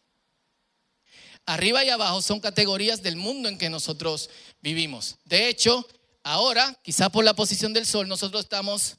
Arriba 1.46 1.84
y 1.84 1.90
abajo 1.90 2.22
son 2.22 2.40
categorías 2.40 3.02
del 3.02 3.16
mundo 3.16 3.48
en 3.48 3.58
que 3.58 3.68
nosotros 3.68 4.30
vivimos. 4.60 5.16
De 5.24 5.48
hecho, 5.48 5.86
ahora, 6.22 6.78
quizá 6.82 7.08
por 7.10 7.24
la 7.24 7.34
posición 7.34 7.72
del 7.72 7.86
sol, 7.86 8.06
nosotros 8.06 8.44
estamos 8.44 8.96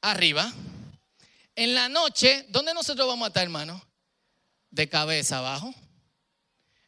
arriba. 0.00 0.52
En 1.56 1.74
la 1.74 1.88
noche, 1.88 2.46
¿dónde 2.50 2.72
nosotros 2.72 3.06
vamos 3.08 3.26
a 3.26 3.28
estar, 3.28 3.42
hermano? 3.42 3.82
De 4.70 4.88
cabeza 4.88 5.38
abajo. 5.38 5.74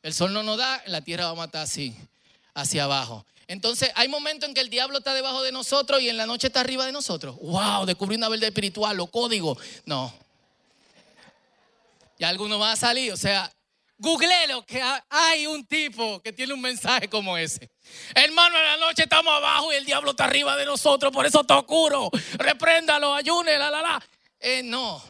El 0.03 0.15
sol 0.15 0.33
no 0.33 0.43
nos 0.43 0.59
da, 0.59 0.83
la 0.87 1.01
tierra 1.01 1.27
vamos 1.27 1.43
a 1.43 1.47
estar 1.47 1.63
así, 1.63 1.95
hacia 2.55 2.85
abajo. 2.85 3.27
Entonces, 3.49 3.91
hay 3.95 4.09
momentos 4.09 4.49
en 4.49 4.55
que 4.55 4.61
el 4.61 4.71
diablo 4.71 4.99
está 4.99 5.15
debajo 5.15 5.43
de 5.43 5.51
nosotros 5.51 6.01
y 6.01 6.09
en 6.09 6.17
la 6.17 6.27
noche 6.27 6.49
está 6.49 6.61
arriba 6.61 6.87
de 6.87 6.93
nosotros. 6.93 7.37
¡Wow! 7.41 7.87
Descubrí 7.87 8.17
una 8.17 8.29
verdad 8.29 8.49
espiritual, 8.49 9.01
o 9.01 9.07
código. 9.07 9.59
No. 9.87 10.13
Y 12.19 12.25
alguno 12.25 12.59
va 12.59 12.73
a 12.73 12.77
salir, 12.77 13.13
o 13.13 13.17
sea, 13.17 13.51
Googleelo 13.99 14.65
que 14.65 14.81
hay 15.11 15.47
un 15.49 15.67
tipo 15.67 16.23
que 16.23 16.33
tiene 16.33 16.55
un 16.55 16.61
mensaje 16.61 17.09
como 17.09 17.37
ese. 17.37 17.69
Hermano, 18.15 18.57
en 18.57 18.65
la 18.65 18.77
noche 18.77 19.03
estamos 19.03 19.35
abajo 19.35 19.73
y 19.73 19.77
el 19.77 19.85
diablo 19.85 20.13
está 20.13 20.25
arriba 20.25 20.57
de 20.57 20.65
nosotros, 20.65 21.13
por 21.13 21.27
eso 21.27 21.41
está 21.41 21.59
oscuro. 21.59 22.09
Repréndalo, 22.35 23.13
ayune, 23.13 23.59
la, 23.59 23.71
la, 23.71 23.83
la. 23.83 24.07
Eh, 24.39 24.63
no. 24.63 25.03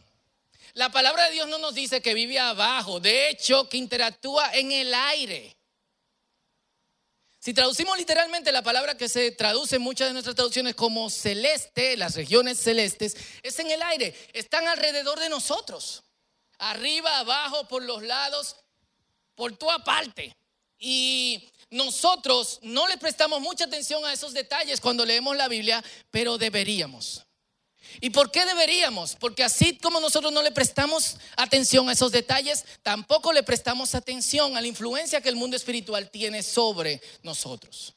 La 0.73 0.89
palabra 0.89 1.25
de 1.25 1.33
Dios 1.33 1.47
no 1.47 1.59
nos 1.59 1.75
dice 1.75 2.01
que 2.01 2.15
vive 2.15 2.39
abajo, 2.39 2.99
de 2.99 3.29
hecho, 3.29 3.69
que 3.69 3.77
interactúa 3.77 4.53
en 4.53 4.71
el 4.71 4.93
aire. 4.93 5.55
Si 7.39 7.53
traducimos 7.53 7.97
literalmente 7.97 8.51
la 8.51 8.63
palabra 8.63 8.97
que 8.97 9.07
se 9.07 9.31
traduce 9.31 9.77
en 9.77 9.81
muchas 9.81 10.07
de 10.07 10.13
nuestras 10.13 10.35
traducciones 10.35 10.75
como 10.75 11.09
celeste, 11.09 11.95
las 11.95 12.15
regiones 12.15 12.59
celestes, 12.59 13.15
es 13.43 13.59
en 13.59 13.71
el 13.71 13.81
aire, 13.83 14.15
están 14.33 14.67
alrededor 14.67 15.19
de 15.19 15.29
nosotros, 15.29 16.03
arriba, 16.57 17.19
abajo, 17.19 17.67
por 17.67 17.83
los 17.83 18.03
lados, 18.03 18.57
por 19.39 19.55
toda 19.55 19.81
parte. 19.81 20.35
Y 20.77 21.49
nosotros 21.69 22.59
no 22.61 22.89
le 22.89 22.97
prestamos 22.97 23.39
mucha 23.39 23.63
atención 23.63 24.03
a 24.03 24.11
esos 24.11 24.33
detalles 24.33 24.81
cuando 24.81 25.05
leemos 25.05 25.33
la 25.37 25.47
Biblia, 25.47 25.81
pero 26.11 26.37
deberíamos. 26.37 27.25
¿Y 28.01 28.09
por 28.09 28.31
qué 28.31 28.45
deberíamos? 28.45 29.15
Porque 29.15 29.45
así 29.45 29.77
como 29.77 30.01
nosotros 30.01 30.33
no 30.33 30.43
le 30.43 30.51
prestamos 30.51 31.15
atención 31.37 31.87
a 31.87 31.93
esos 31.93 32.11
detalles, 32.11 32.65
tampoco 32.83 33.31
le 33.31 33.41
prestamos 33.41 33.95
atención 33.95 34.57
a 34.57 34.61
la 34.61 34.67
influencia 34.67 35.21
que 35.21 35.29
el 35.29 35.37
mundo 35.37 35.55
espiritual 35.55 36.11
tiene 36.11 36.43
sobre 36.43 37.01
nosotros. 37.23 37.95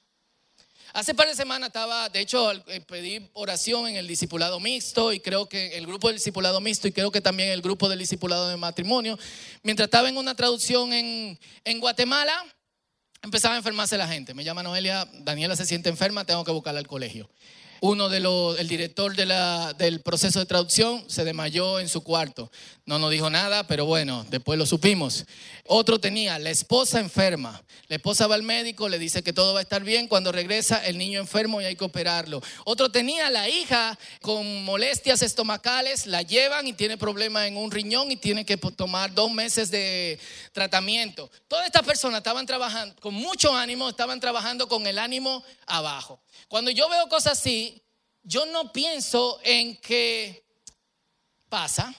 Hace 0.95 1.15
par 1.15 1.27
de 1.27 1.35
semanas 1.35 1.69
estaba, 1.69 2.09
de 2.11 2.21
hecho, 2.21 2.53
eh, 2.53 2.81
pedí 2.87 3.31
oración 3.33 3.89
en 3.89 3.97
el 3.97 4.07
discipulado 4.07 4.61
mixto 4.61 5.13
y 5.13 5.21
creo 5.21 5.49
que 5.49 5.79
el 5.79 5.87
grupo 5.87 6.09
del 6.09 6.17
discipulado 6.17 6.61
mixto 6.61 6.87
y 6.87 6.93
creo 6.93 7.11
que 7.11 7.21
también 7.21 7.49
el 7.49 7.63
grupo 7.63 7.89
del 7.89 7.99
discipulado 7.99 8.49
de 8.49 8.57
matrimonio. 8.57 9.19
Mientras 9.63 9.87
estaba 9.87 10.09
en 10.09 10.19
una 10.19 10.35
traducción 10.35 10.93
en, 10.93 11.39
en 11.65 11.81
Guatemala, 11.81 12.35
empezaba 13.23 13.55
a 13.55 13.59
enfermarse 13.59 13.97
la 13.97 14.07
gente. 14.07 14.35
Me 14.35 14.45
llama 14.45 14.63
Noelia, 14.63 15.09
Daniela 15.21 15.57
se 15.57 15.65
siente 15.65 15.89
enferma, 15.89 16.25
tengo 16.27 16.45
que 16.45 16.53
buscarla 16.53 16.81
al 16.81 16.87
colegio 16.87 17.29
uno 17.85 18.09
de 18.09 18.21
los, 18.21 18.61
el 18.61 18.69
director 18.69 19.13
del 19.17 20.01
proceso 20.03 20.39
de 20.39 20.47
traducción 20.47 21.05
se 21.09 21.25
desmayó 21.25 21.81
en 21.81 21.89
su 21.89 22.05
cuarto. 22.05 22.49
No 22.87 23.01
nos 23.01 23.11
dijo 23.11 23.29
nada, 23.29 23.67
pero 23.67 23.87
bueno, 23.87 24.25
después 24.31 24.57
lo 24.57 24.67
supimos. 24.67 25.25
Otro 25.67 25.99
tenía 25.99 26.39
la 26.39 26.51
esposa 26.51 27.01
enferma. 27.01 27.61
La 27.89 27.97
esposa 27.97 28.29
va 28.29 28.37
al 28.37 28.45
médico, 28.45 28.89
le 28.89 29.01
dice 29.01 29.25
que 29.25 29.33
todo 29.33 29.53
va 29.53 29.59
a 29.59 29.63
estar 29.63 29.83
bien. 29.83 30.07
Cuando 30.07 30.31
regresa, 30.31 30.85
el 30.87 30.97
niño 30.97 31.19
enfermo 31.19 31.61
y 31.61 31.65
hay 31.65 31.75
que 31.75 31.85
operarlo. 31.85 32.41
Otro 32.65 32.89
tenía 32.93 33.29
la 33.31 33.49
hija 33.49 33.99
con 34.21 34.63
molestias 34.65 35.21
estomacales, 35.23 36.07
la 36.07 36.23
llevan 36.23 36.69
y 36.69 36.75
tiene 36.75 36.97
problemas 36.97 37.49
en 37.49 37.57
un 37.57 37.73
riñón 37.73 38.13
y 38.13 38.17
tiene 38.17 38.47
que 38.47 38.57
tomar 38.57 39.13
dos 39.13 39.33
meses 39.33 39.73
de 39.73 40.21
tratamiento. 40.53 41.29
Todas 41.49 41.67
estas 41.67 41.83
personas 41.83 42.19
estaban 42.19 42.47
trabajando 42.47 42.95
con 43.01 43.15
mucho 43.15 43.57
ánimo, 43.57 43.89
estaban 43.89 44.21
trabajando 44.21 44.69
con 44.69 44.87
el 44.87 45.01
ánimo 45.01 45.43
abajo. 45.67 46.21
Cuando 46.49 46.71
yo 46.71 46.89
veo 46.89 47.09
cosas 47.09 47.39
así, 47.39 47.72
yo 48.23 48.47
no 48.47 48.73
pienso 48.73 49.41
en 49.43 49.77
que 49.77 50.45
pasa, 51.49 51.95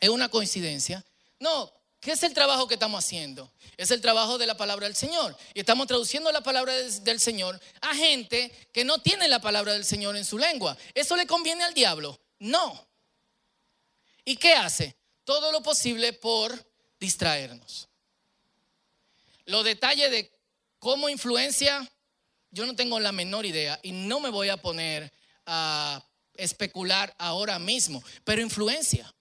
es 0.00 0.08
una 0.08 0.28
coincidencia. 0.28 1.04
No, 1.38 1.72
¿qué 2.00 2.12
es 2.12 2.22
el 2.22 2.34
trabajo 2.34 2.66
que 2.66 2.74
estamos 2.74 3.04
haciendo? 3.04 3.52
Es 3.76 3.90
el 3.90 4.00
trabajo 4.00 4.38
de 4.38 4.46
la 4.46 4.56
palabra 4.56 4.86
del 4.86 4.96
Señor. 4.96 5.36
Y 5.54 5.60
estamos 5.60 5.86
traduciendo 5.86 6.30
la 6.32 6.42
palabra 6.42 6.72
del 6.72 7.20
Señor 7.20 7.60
a 7.80 7.94
gente 7.94 8.50
que 8.72 8.84
no 8.84 9.00
tiene 9.00 9.28
la 9.28 9.40
palabra 9.40 9.72
del 9.72 9.84
Señor 9.84 10.16
en 10.16 10.24
su 10.24 10.38
lengua. 10.38 10.76
¿Eso 10.94 11.16
le 11.16 11.26
conviene 11.26 11.64
al 11.64 11.74
diablo? 11.74 12.18
No. 12.38 12.86
¿Y 14.24 14.36
qué 14.36 14.54
hace? 14.54 14.96
Todo 15.24 15.52
lo 15.52 15.62
posible 15.62 16.12
por 16.12 16.52
distraernos. 16.98 17.88
Los 19.44 19.64
detalles 19.64 20.10
de 20.10 20.32
cómo 20.78 21.08
influencia 21.08 21.88
yo 22.50 22.66
no 22.66 22.76
tengo 22.76 23.00
la 23.00 23.12
menor 23.12 23.46
idea 23.46 23.80
y 23.82 23.92
no 23.92 24.20
me 24.20 24.28
voy 24.28 24.50
a 24.50 24.58
poner 24.58 25.10
a 25.46 26.04
especular 26.34 27.14
ahora 27.18 27.58
mismo, 27.58 28.02
pero 28.24 28.42
influencia. 28.42 29.12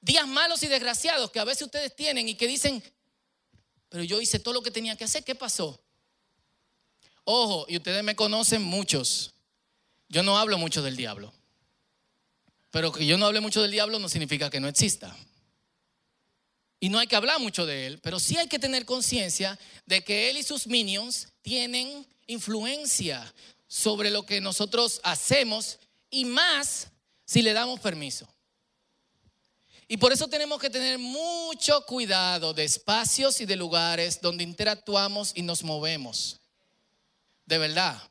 Días 0.00 0.26
malos 0.26 0.62
y 0.62 0.68
desgraciados 0.68 1.30
que 1.30 1.40
a 1.40 1.44
veces 1.44 1.62
ustedes 1.62 1.94
tienen 1.96 2.28
y 2.28 2.34
que 2.34 2.46
dicen, 2.46 2.82
pero 3.88 4.04
yo 4.04 4.20
hice 4.20 4.38
todo 4.38 4.54
lo 4.54 4.62
que 4.62 4.70
tenía 4.70 4.96
que 4.96 5.04
hacer, 5.04 5.24
¿qué 5.24 5.34
pasó? 5.34 5.82
Ojo, 7.24 7.66
y 7.68 7.76
ustedes 7.76 8.04
me 8.04 8.14
conocen 8.14 8.62
muchos. 8.62 9.34
Yo 10.08 10.22
no 10.22 10.38
hablo 10.38 10.58
mucho 10.58 10.82
del 10.82 10.96
diablo. 10.96 11.32
Pero 12.70 12.92
que 12.92 13.06
yo 13.06 13.18
no 13.18 13.26
hable 13.26 13.40
mucho 13.40 13.62
del 13.62 13.70
diablo 13.70 13.98
no 13.98 14.08
significa 14.08 14.50
que 14.50 14.60
no 14.60 14.68
exista. 14.68 15.16
Y 16.78 16.88
no 16.88 16.98
hay 16.98 17.06
que 17.06 17.16
hablar 17.16 17.40
mucho 17.40 17.66
de 17.66 17.86
él, 17.86 17.98
pero 18.00 18.20
sí 18.20 18.36
hay 18.36 18.48
que 18.48 18.58
tener 18.58 18.84
conciencia 18.84 19.58
de 19.86 20.04
que 20.04 20.30
él 20.30 20.36
y 20.36 20.42
sus 20.42 20.66
minions 20.66 21.28
tienen 21.42 22.06
influencia 22.26 23.32
sobre 23.66 24.10
lo 24.10 24.24
que 24.24 24.40
nosotros 24.40 25.00
hacemos 25.02 25.78
y 26.10 26.24
más 26.24 26.88
si 27.24 27.42
le 27.42 27.52
damos 27.52 27.80
permiso. 27.80 28.28
Y 29.88 29.98
por 29.98 30.12
eso 30.12 30.26
tenemos 30.28 30.60
que 30.60 30.70
tener 30.70 30.98
mucho 30.98 31.84
cuidado 31.86 32.52
de 32.52 32.64
espacios 32.64 33.40
y 33.40 33.46
de 33.46 33.54
lugares 33.54 34.20
donde 34.20 34.42
interactuamos 34.42 35.32
y 35.34 35.42
nos 35.42 35.62
movemos. 35.62 36.40
De 37.44 37.58
verdad. 37.58 38.02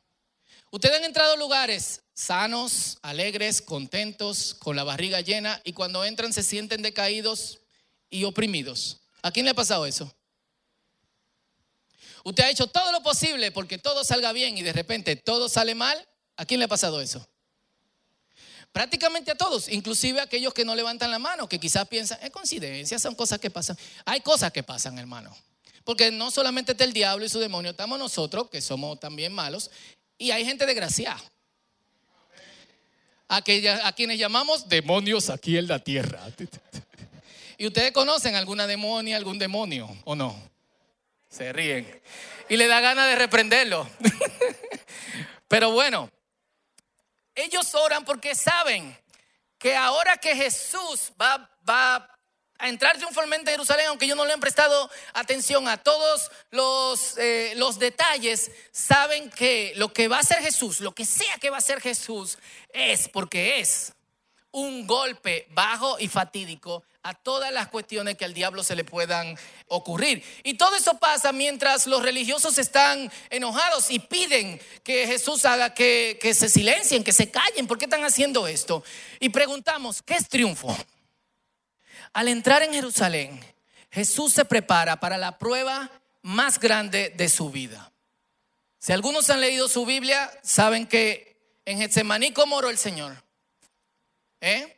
Ustedes 0.70 0.96
han 0.96 1.04
entrado 1.04 1.34
a 1.34 1.36
lugares 1.36 2.02
sanos, 2.14 2.98
alegres, 3.02 3.60
contentos, 3.60 4.54
con 4.54 4.74
la 4.74 4.84
barriga 4.84 5.20
llena 5.20 5.60
y 5.64 5.74
cuando 5.74 6.04
entran 6.04 6.32
se 6.32 6.42
sienten 6.42 6.80
decaídos 6.80 7.60
y 8.08 8.24
oprimidos. 8.24 9.00
¿A 9.22 9.30
quién 9.30 9.44
le 9.44 9.50
ha 9.50 9.54
pasado 9.54 9.84
eso? 9.84 10.10
Usted 12.26 12.42
ha 12.42 12.50
hecho 12.50 12.66
todo 12.66 12.90
lo 12.90 13.04
posible 13.04 13.52
porque 13.52 13.78
todo 13.78 14.02
salga 14.02 14.32
bien 14.32 14.58
y 14.58 14.62
de 14.62 14.72
repente 14.72 15.14
todo 15.14 15.48
sale 15.48 15.76
mal. 15.76 15.96
¿A 16.36 16.44
quién 16.44 16.58
le 16.58 16.64
ha 16.64 16.68
pasado 16.68 17.00
eso? 17.00 17.24
Prácticamente 18.72 19.30
a 19.30 19.36
todos, 19.36 19.68
inclusive 19.68 20.18
a 20.18 20.24
aquellos 20.24 20.52
que 20.52 20.64
no 20.64 20.74
levantan 20.74 21.12
la 21.12 21.20
mano, 21.20 21.48
que 21.48 21.60
quizás 21.60 21.86
piensan, 21.86 22.18
es 22.20 22.30
coincidencia, 22.30 22.98
son 22.98 23.14
cosas 23.14 23.38
que 23.38 23.48
pasan. 23.48 23.78
Hay 24.04 24.22
cosas 24.22 24.50
que 24.50 24.64
pasan, 24.64 24.98
hermano. 24.98 25.36
Porque 25.84 26.10
no 26.10 26.32
solamente 26.32 26.72
está 26.72 26.82
el 26.82 26.92
diablo 26.92 27.24
y 27.24 27.28
su 27.28 27.38
demonio, 27.38 27.70
estamos 27.70 27.96
nosotros, 27.96 28.50
que 28.50 28.60
somos 28.60 28.98
también 28.98 29.32
malos, 29.32 29.70
y 30.18 30.32
hay 30.32 30.44
gente 30.44 30.66
desgraciada. 30.66 31.22
A, 33.28 33.36
a 33.36 33.92
quienes 33.92 34.18
llamamos 34.18 34.68
demonios 34.68 35.30
aquí 35.30 35.56
en 35.56 35.68
la 35.68 35.78
tierra. 35.78 36.26
¿Y 37.56 37.68
ustedes 37.68 37.92
conocen 37.92 38.34
alguna 38.34 38.66
demonia, 38.66 39.16
algún 39.16 39.38
demonio 39.38 39.96
o 40.04 40.16
no? 40.16 40.55
Se 41.36 41.52
ríen. 41.52 42.02
Y 42.48 42.56
le 42.56 42.66
da 42.66 42.80
ganas 42.80 43.08
de 43.08 43.16
reprenderlo. 43.16 43.86
Pero 45.48 45.70
bueno, 45.72 46.10
ellos 47.34 47.74
oran 47.74 48.06
porque 48.06 48.34
saben 48.34 48.96
que 49.58 49.76
ahora 49.76 50.16
que 50.16 50.34
Jesús 50.34 51.12
va, 51.20 51.50
a 52.58 52.68
entrar 52.68 52.96
triunfalmente 52.96 53.50
a 53.50 53.52
Jerusalén, 53.52 53.88
aunque 53.88 54.06
ellos 54.06 54.16
no 54.16 54.24
le 54.24 54.32
han 54.32 54.40
prestado 54.40 54.90
atención 55.12 55.68
a 55.68 55.76
todos 55.76 56.30
los, 56.52 57.18
eh, 57.18 57.52
los 57.56 57.78
detalles, 57.78 58.50
saben 58.72 59.28
que 59.28 59.74
lo 59.76 59.92
que 59.92 60.08
va 60.08 60.16
a 60.16 60.20
hacer 60.20 60.38
Jesús, 60.38 60.80
lo 60.80 60.92
que 60.92 61.04
sea 61.04 61.36
que 61.38 61.50
va 61.50 61.56
a 61.56 61.58
hacer 61.58 61.82
Jesús, 61.82 62.38
es 62.70 63.10
porque 63.10 63.60
es 63.60 63.92
un 64.52 64.86
golpe 64.86 65.46
bajo 65.50 65.98
y 65.98 66.08
fatídico 66.08 66.82
a 67.06 67.14
todas 67.14 67.52
las 67.52 67.68
cuestiones 67.68 68.16
que 68.16 68.24
al 68.24 68.34
diablo 68.34 68.64
se 68.64 68.74
le 68.74 68.82
puedan 68.82 69.38
ocurrir. 69.68 70.24
Y 70.42 70.54
todo 70.54 70.74
eso 70.74 70.98
pasa 70.98 71.32
mientras 71.32 71.86
los 71.86 72.02
religiosos 72.02 72.58
están 72.58 73.12
enojados 73.30 73.92
y 73.92 74.00
piden 74.00 74.60
que 74.82 75.06
Jesús 75.06 75.44
haga 75.44 75.72
que, 75.72 76.18
que 76.20 76.34
se 76.34 76.48
silencien, 76.48 77.04
que 77.04 77.12
se 77.12 77.30
callen. 77.30 77.68
¿Por 77.68 77.78
qué 77.78 77.84
están 77.84 78.02
haciendo 78.02 78.48
esto? 78.48 78.82
Y 79.20 79.28
preguntamos, 79.28 80.02
¿qué 80.02 80.14
es 80.14 80.28
triunfo? 80.28 80.76
Al 82.12 82.26
entrar 82.26 82.64
en 82.64 82.72
Jerusalén, 82.72 83.40
Jesús 83.92 84.32
se 84.32 84.44
prepara 84.44 84.98
para 84.98 85.16
la 85.16 85.38
prueba 85.38 85.88
más 86.22 86.58
grande 86.58 87.10
de 87.10 87.28
su 87.28 87.50
vida. 87.50 87.92
Si 88.80 88.92
algunos 88.92 89.30
han 89.30 89.40
leído 89.40 89.68
su 89.68 89.86
Biblia, 89.86 90.28
saben 90.42 90.88
que 90.88 91.60
en 91.66 91.78
Getsemaní, 91.78 92.32
¿cómo 92.32 92.58
el 92.58 92.78
Señor? 92.78 93.22
¿Eh? 94.40 94.76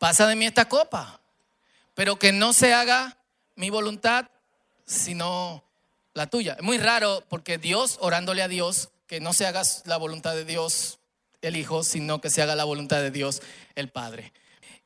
Pasa 0.00 0.26
de 0.26 0.34
mí 0.34 0.46
esta 0.46 0.66
copa, 0.66 1.20
pero 1.94 2.18
que 2.18 2.32
no 2.32 2.54
se 2.54 2.72
haga 2.72 3.18
mi 3.54 3.68
voluntad, 3.68 4.30
sino 4.86 5.62
la 6.14 6.26
tuya. 6.26 6.54
Es 6.54 6.62
muy 6.62 6.78
raro 6.78 7.22
porque 7.28 7.58
Dios, 7.58 7.98
orándole 8.00 8.40
a 8.40 8.48
Dios, 8.48 8.88
que 9.06 9.20
no 9.20 9.34
se 9.34 9.44
haga 9.44 9.60
la 9.84 9.98
voluntad 9.98 10.34
de 10.34 10.46
Dios, 10.46 11.00
el 11.42 11.54
Hijo, 11.54 11.84
sino 11.84 12.22
que 12.22 12.30
se 12.30 12.40
haga 12.40 12.56
la 12.56 12.64
voluntad 12.64 13.02
de 13.02 13.10
Dios 13.10 13.42
el 13.74 13.90
Padre. 13.90 14.32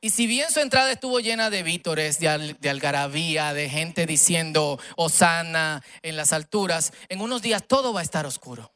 Y 0.01 0.09
si 0.09 0.27
bien 0.27 0.51
su 0.51 0.59
entrada 0.59 0.91
estuvo 0.91 1.21
llena 1.21 1.49
de 1.49 1.63
vítores, 1.63 2.19
de, 2.19 2.27
algarabía, 2.69 3.53
de 3.53 3.69
gente 3.69 4.05
diciendo 4.05 4.81
Osana 4.97 5.81
en 6.01 6.17
las 6.17 6.33
alturas, 6.33 6.91
en 7.07 7.21
unos 7.21 7.41
días 7.41 7.63
todo 7.65 7.93
va 7.93 8.01
a 8.01 8.03
estar 8.03 8.25
oscuro. 8.25 8.69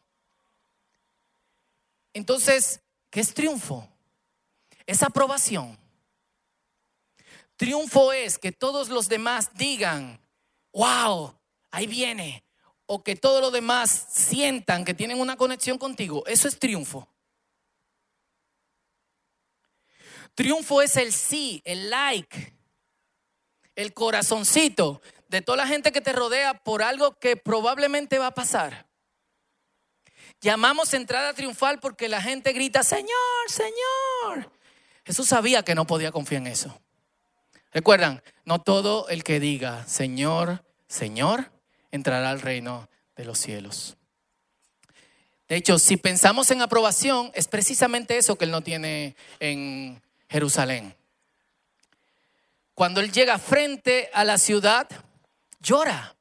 Entonces, 2.13 2.79
¿qué 3.09 3.19
es 3.19 3.33
triunfo? 3.33 3.89
Es 4.87 5.03
aprobación. 5.03 5.77
Triunfo 7.59 8.13
es 8.13 8.37
que 8.39 8.53
todos 8.53 8.87
los 8.87 9.09
demás 9.09 9.49
digan, 9.55 10.17
wow, 10.71 11.37
ahí 11.71 11.87
viene. 11.87 12.45
O 12.85 13.03
que 13.03 13.17
todos 13.17 13.41
los 13.41 13.51
demás 13.51 14.07
sientan 14.09 14.85
que 14.85 14.93
tienen 14.93 15.19
una 15.19 15.35
conexión 15.35 15.77
contigo. 15.77 16.23
Eso 16.25 16.47
es 16.47 16.57
triunfo. 16.57 17.05
Triunfo 20.35 20.81
es 20.81 20.95
el 20.95 21.11
sí, 21.11 21.61
el 21.65 21.89
like, 21.89 22.53
el 23.75 23.93
corazoncito 23.93 25.01
de 25.27 25.41
toda 25.41 25.57
la 25.57 25.67
gente 25.67 25.91
que 25.91 25.99
te 25.99 26.13
rodea 26.13 26.63
por 26.63 26.81
algo 26.81 27.19
que 27.19 27.35
probablemente 27.35 28.19
va 28.19 28.27
a 28.27 28.33
pasar. 28.33 28.87
Llamamos 30.39 30.93
entrada 30.93 31.33
triunfal 31.33 31.81
porque 31.81 32.07
la 32.07 32.21
gente 32.21 32.53
grita, 32.53 32.83
Señor, 32.83 33.49
Señor. 33.49 34.49
Jesús 35.03 35.27
sabía 35.27 35.61
que 35.61 35.75
no 35.75 35.85
podía 35.85 36.13
confiar 36.13 36.43
en 36.43 36.47
eso. 36.47 36.81
Recuerdan, 37.71 38.21
no 38.45 38.61
todo 38.61 39.07
el 39.09 39.23
que 39.23 39.39
diga, 39.39 39.85
Señor, 39.87 40.63
Señor, 40.87 41.51
entrará 41.91 42.31
al 42.31 42.41
reino 42.41 42.89
de 43.15 43.25
los 43.25 43.37
cielos. 43.37 43.97
De 45.47 45.55
hecho, 45.55 45.79
si 45.79 45.97
pensamos 45.97 46.51
en 46.51 46.61
aprobación, 46.61 47.31
es 47.33 47.47
precisamente 47.47 48.17
eso 48.17 48.37
que 48.37 48.45
Él 48.45 48.51
no 48.51 48.61
tiene 48.61 49.15
en 49.39 50.01
Jerusalén. 50.29 50.95
Cuando 52.79 53.01
él 53.01 53.11
llega 53.11 53.37
frente 53.39 54.09
a 54.13 54.23
la 54.23 54.37
ciudad, 54.37 54.87
llora. 55.59 56.15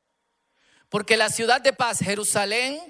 Porque 0.89 1.17
la 1.17 1.31
ciudad 1.31 1.61
de 1.61 1.73
paz, 1.73 2.01
Jerusalén, 2.01 2.81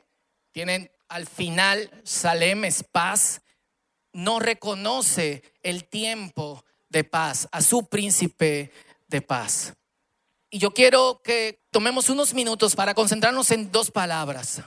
tienen 0.53 0.91
al 1.09 1.27
final, 1.27 1.91
Salem 2.03 2.65
es 2.65 2.83
paz, 2.83 3.43
no 4.15 4.39
reconoce 4.39 5.43
el 5.63 5.85
tiempo 5.85 6.65
de 6.89 7.05
paz, 7.05 7.49
a 7.53 7.61
su 7.61 7.87
príncipe 7.89 8.73
de 9.07 9.23
paz. 9.23 9.75
Y 10.51 10.59
yo 10.59 10.73
quiero 10.73 11.21
que 11.23 11.61
tomemos 11.71 12.09
unos 12.09 12.33
minutos 12.33 12.75
para 12.75 12.95
concentrarnos 12.95 13.51
en 13.51 13.71
dos 13.71 13.91
palabras. 13.91 14.63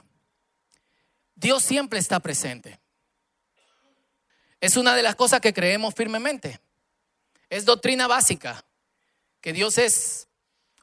Dios 1.35 1.63
siempre 1.63 1.99
está 1.99 2.19
presente. 2.19 2.79
Es 4.59 4.77
una 4.77 4.95
de 4.95 5.01
las 5.01 5.15
cosas 5.15 5.41
que 5.41 5.53
creemos 5.53 5.95
firmemente. 5.95 6.59
Es 7.49 7.65
doctrina 7.65 8.05
básica, 8.07 8.63
que 9.41 9.51
Dios 9.53 9.79
es 9.79 10.27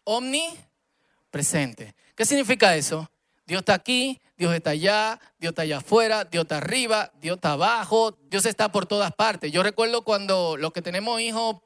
omnipresente. 0.03 1.94
¿Qué 2.16 2.24
significa 2.24 2.74
eso? 2.74 3.09
Dios 3.48 3.61
está 3.61 3.72
aquí, 3.72 4.20
Dios 4.37 4.54
está 4.54 4.70
allá, 4.70 5.18
Dios 5.38 5.52
está 5.52 5.62
allá 5.62 5.78
afuera, 5.78 6.26
Dios 6.26 6.42
está 6.42 6.58
arriba, 6.58 7.11
Dios 7.18 7.37
está 7.37 7.52
abajo, 7.52 8.14
Dios 8.28 8.44
está 8.44 8.70
por 8.70 8.84
todas 8.84 9.11
partes. 9.14 9.50
Yo 9.50 9.62
recuerdo 9.62 10.02
cuando 10.04 10.58
los 10.58 10.70
que 10.74 10.82
tenemos 10.82 11.18
hijos 11.22 11.56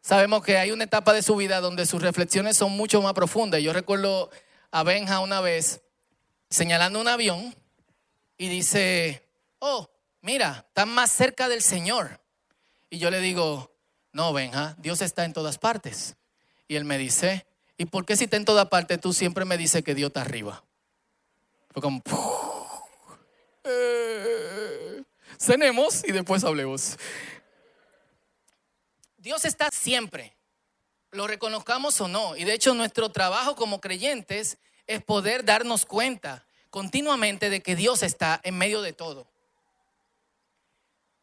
sabemos 0.00 0.42
que 0.42 0.58
hay 0.58 0.72
una 0.72 0.82
etapa 0.82 1.12
de 1.12 1.22
su 1.22 1.36
vida 1.36 1.60
donde 1.60 1.86
sus 1.86 2.02
reflexiones 2.02 2.56
son 2.56 2.72
mucho 2.72 3.00
más 3.00 3.12
profundas. 3.12 3.62
Yo 3.62 3.72
recuerdo 3.72 4.28
a 4.72 4.82
Benja 4.82 5.20
una 5.20 5.40
vez 5.40 5.82
señalando 6.48 7.00
un 7.00 7.06
avión 7.06 7.54
y 8.36 8.48
dice, 8.48 9.24
oh, 9.60 9.88
mira, 10.22 10.64
están 10.66 10.88
más 10.88 11.12
cerca 11.12 11.48
del 11.48 11.62
Señor. 11.62 12.20
Y 12.90 12.98
yo 12.98 13.08
le 13.08 13.20
digo, 13.20 13.72
no, 14.12 14.32
Benja, 14.32 14.74
Dios 14.78 15.00
está 15.00 15.24
en 15.24 15.32
todas 15.32 15.58
partes. 15.58 16.16
Y 16.66 16.74
él 16.74 16.84
me 16.84 16.98
dice, 16.98 17.46
¿y 17.78 17.84
por 17.84 18.04
qué 18.04 18.16
si 18.16 18.24
está 18.24 18.36
en 18.36 18.44
todas 18.44 18.66
partes 18.66 19.00
tú 19.00 19.12
siempre 19.12 19.44
me 19.44 19.56
dices 19.56 19.84
que 19.84 19.94
Dios 19.94 20.08
está 20.08 20.22
arriba? 20.22 20.64
Fue 21.70 21.82
como, 21.82 22.02
eh, 23.64 25.02
cenemos 25.38 26.02
y 26.04 26.12
después 26.12 26.44
hablemos. 26.44 26.96
Dios 29.16 29.44
está 29.44 29.68
siempre, 29.70 30.36
lo 31.10 31.26
reconozcamos 31.26 32.00
o 32.00 32.08
no. 32.08 32.36
Y 32.36 32.44
de 32.44 32.54
hecho 32.54 32.74
nuestro 32.74 33.10
trabajo 33.10 33.54
como 33.54 33.80
creyentes 33.80 34.58
es 34.86 35.02
poder 35.02 35.44
darnos 35.44 35.86
cuenta 35.86 36.46
continuamente 36.70 37.50
de 37.50 37.62
que 37.62 37.76
Dios 37.76 38.02
está 38.02 38.40
en 38.42 38.58
medio 38.58 38.82
de 38.82 38.92
todo 38.92 39.30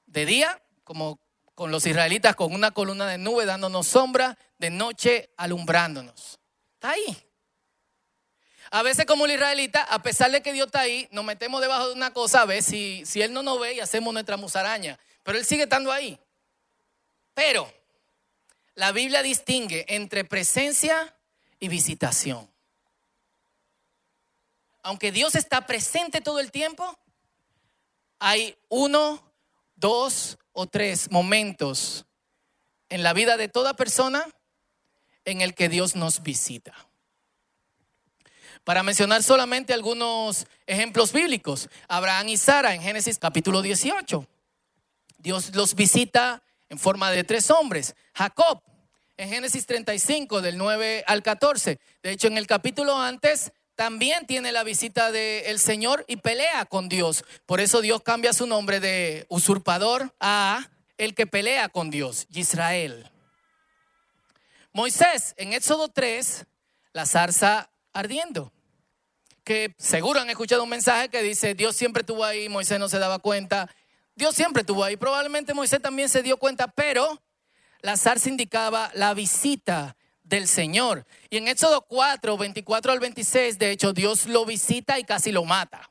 de 0.07 0.25
día, 0.25 0.61
como 0.83 1.19
con 1.53 1.69
los 1.69 1.85
israelitas, 1.85 2.35
con 2.35 2.53
una 2.53 2.71
columna 2.71 3.05
de 3.05 3.17
nube 3.17 3.45
dándonos 3.45 3.87
sombra, 3.87 4.37
de 4.57 4.69
noche 4.69 5.29
alumbrándonos. 5.37 6.39
Está 6.73 6.91
ahí. 6.91 7.26
A 8.71 8.81
veces 8.81 9.05
como 9.05 9.25
el 9.25 9.31
israelita, 9.31 9.83
a 9.83 10.01
pesar 10.01 10.31
de 10.31 10.41
que 10.41 10.53
Dios 10.53 10.67
está 10.67 10.81
ahí, 10.81 11.07
nos 11.11 11.23
metemos 11.23 11.61
debajo 11.61 11.87
de 11.87 11.93
una 11.93 12.11
cosa 12.13 12.41
a 12.41 12.45
ver 12.45 12.63
si, 12.63 13.05
si 13.05 13.21
Él 13.21 13.33
no 13.33 13.43
nos 13.43 13.59
ve 13.59 13.73
y 13.73 13.79
hacemos 13.79 14.13
nuestra 14.13 14.37
musaraña. 14.37 14.99
Pero 15.23 15.37
Él 15.37 15.45
sigue 15.45 15.63
estando 15.63 15.91
ahí. 15.91 16.19
Pero 17.33 17.71
la 18.75 18.91
Biblia 18.91 19.23
distingue 19.23 19.85
entre 19.87 20.23
presencia 20.23 21.15
y 21.59 21.67
visitación. 21.67 22.49
Aunque 24.83 25.11
Dios 25.11 25.35
está 25.35 25.65
presente 25.65 26.21
todo 26.21 26.39
el 26.39 26.51
tiempo, 26.51 26.97
hay 28.19 28.57
uno 28.69 29.21
dos 29.75 30.37
o 30.53 30.67
tres 30.67 31.11
momentos 31.11 32.05
en 32.89 33.03
la 33.03 33.13
vida 33.13 33.37
de 33.37 33.47
toda 33.47 33.75
persona 33.75 34.25
en 35.25 35.41
el 35.41 35.53
que 35.53 35.69
Dios 35.69 35.95
nos 35.95 36.23
visita. 36.23 36.86
Para 38.67 38.83
mencionar 38.83 39.23
solamente 39.23 39.73
algunos 39.73 40.45
ejemplos 40.65 41.13
bíblicos, 41.13 41.69
Abraham 41.87 42.27
y 42.27 42.35
Sara 42.35 42.75
en 42.75 42.81
Génesis 42.81 43.17
capítulo 43.17 43.61
18. 43.61 44.27
Dios 45.19 45.55
los 45.55 45.73
visita 45.73 46.43
en 46.67 46.77
forma 46.77 47.09
de 47.09 47.23
tres 47.23 47.49
hombres. 47.49 47.95
Jacob 48.13 48.61
en 49.15 49.29
Génesis 49.29 49.65
35 49.67 50.41
del 50.41 50.57
9 50.57 51.05
al 51.07 51.23
14. 51.23 51.79
De 52.03 52.11
hecho, 52.11 52.27
en 52.27 52.37
el 52.37 52.45
capítulo 52.45 52.99
antes 52.99 53.53
también 53.75 54.27
tiene 54.27 54.51
la 54.51 54.65
visita 54.65 55.13
del 55.13 55.59
Señor 55.59 56.03
y 56.05 56.17
pelea 56.17 56.65
con 56.65 56.89
Dios. 56.89 57.23
Por 57.45 57.61
eso 57.61 57.79
Dios 57.79 58.01
cambia 58.03 58.33
su 58.33 58.47
nombre 58.47 58.81
de 58.81 59.27
usurpador 59.29 60.13
a 60.19 60.69
el 60.97 61.15
que 61.15 61.25
pelea 61.25 61.69
con 61.69 61.89
Dios, 61.89 62.27
Israel. 62.31 63.09
Moisés, 64.73 65.35
en 65.37 65.53
Éxodo 65.53 65.87
3, 65.87 66.45
la 66.91 67.05
zarza 67.05 67.69
ardiendo. 67.93 68.51
Que 69.47 69.73
seguro 69.77 70.19
han 70.19 70.29
escuchado 70.29 70.61
un 70.61 70.69
mensaje 70.69 71.07
que 71.07 71.23
dice, 71.23 71.55
Dios 71.55 71.73
siempre 71.73 72.01
estuvo 72.01 72.25
ahí, 72.25 72.49
Moisés 72.49 72.79
no 72.79 72.89
se 72.89 72.99
daba 72.99 73.19
cuenta. 73.19 73.73
Dios 74.13 74.35
siempre 74.35 74.59
estuvo 74.59 74.83
ahí. 74.83 74.97
Probablemente 74.97 75.53
Moisés 75.53 75.81
también 75.81 76.09
se 76.09 76.21
dio 76.21 76.35
cuenta, 76.35 76.67
pero 76.67 77.23
la 77.79 77.95
zarza 77.95 78.27
indicaba 78.27 78.91
la 78.93 79.13
visita 79.13 79.95
del 80.21 80.49
Señor. 80.49 81.05
Y 81.29 81.37
en 81.37 81.47
Éxodo 81.47 81.83
4, 81.83 82.37
24 82.37 82.91
al 82.91 82.99
26, 82.99 83.57
de 83.57 83.71
hecho, 83.71 83.93
Dios 83.93 84.25
lo 84.25 84.43
visita 84.43 84.99
y 84.99 85.05
casi 85.05 85.31
lo 85.31 85.45
mata. 85.45 85.89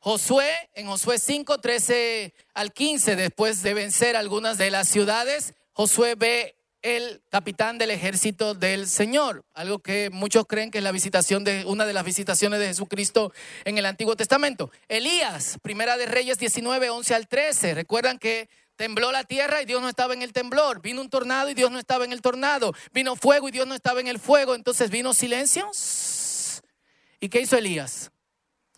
Josué, 0.00 0.52
en 0.74 0.86
Josué 0.86 1.18
5, 1.18 1.62
13 1.62 2.34
al 2.52 2.74
15, 2.74 3.16
después 3.16 3.62
de 3.62 3.72
vencer 3.72 4.16
algunas 4.16 4.58
de 4.58 4.70
las 4.70 4.86
ciudades, 4.86 5.54
Josué 5.72 6.14
ve 6.14 6.59
el 6.82 7.22
capitán 7.28 7.78
del 7.78 7.90
ejército 7.90 8.54
del 8.54 8.86
Señor, 8.86 9.44
algo 9.54 9.80
que 9.80 10.10
muchos 10.10 10.46
creen 10.46 10.70
que 10.70 10.78
es 10.78 10.84
la 10.84 10.92
visitación 10.92 11.44
de 11.44 11.64
una 11.66 11.84
de 11.84 11.92
las 11.92 12.04
visitaciones 12.04 12.58
de 12.58 12.68
Jesucristo 12.68 13.32
en 13.64 13.78
el 13.78 13.86
Antiguo 13.86 14.16
Testamento. 14.16 14.70
Elías, 14.88 15.58
Primera 15.62 15.96
de 15.96 16.06
Reyes 16.06 16.38
19, 16.38 16.90
11 16.90 17.14
al 17.14 17.28
13, 17.28 17.74
recuerdan 17.74 18.18
que 18.18 18.48
tembló 18.76 19.12
la 19.12 19.24
tierra 19.24 19.60
y 19.60 19.66
Dios 19.66 19.82
no 19.82 19.90
estaba 19.90 20.14
en 20.14 20.22
el 20.22 20.32
temblor, 20.32 20.80
vino 20.80 21.02
un 21.02 21.10
tornado 21.10 21.50
y 21.50 21.54
Dios 21.54 21.70
no 21.70 21.78
estaba 21.78 22.06
en 22.06 22.12
el 22.12 22.22
tornado, 22.22 22.72
vino 22.92 23.14
fuego 23.14 23.48
y 23.48 23.52
Dios 23.52 23.66
no 23.66 23.74
estaba 23.74 24.00
en 24.00 24.06
el 24.06 24.18
fuego, 24.18 24.54
entonces 24.54 24.90
vino 24.90 25.12
silencio. 25.12 25.70
¿Y 27.20 27.28
qué 27.28 27.42
hizo 27.42 27.58
Elías? 27.58 28.10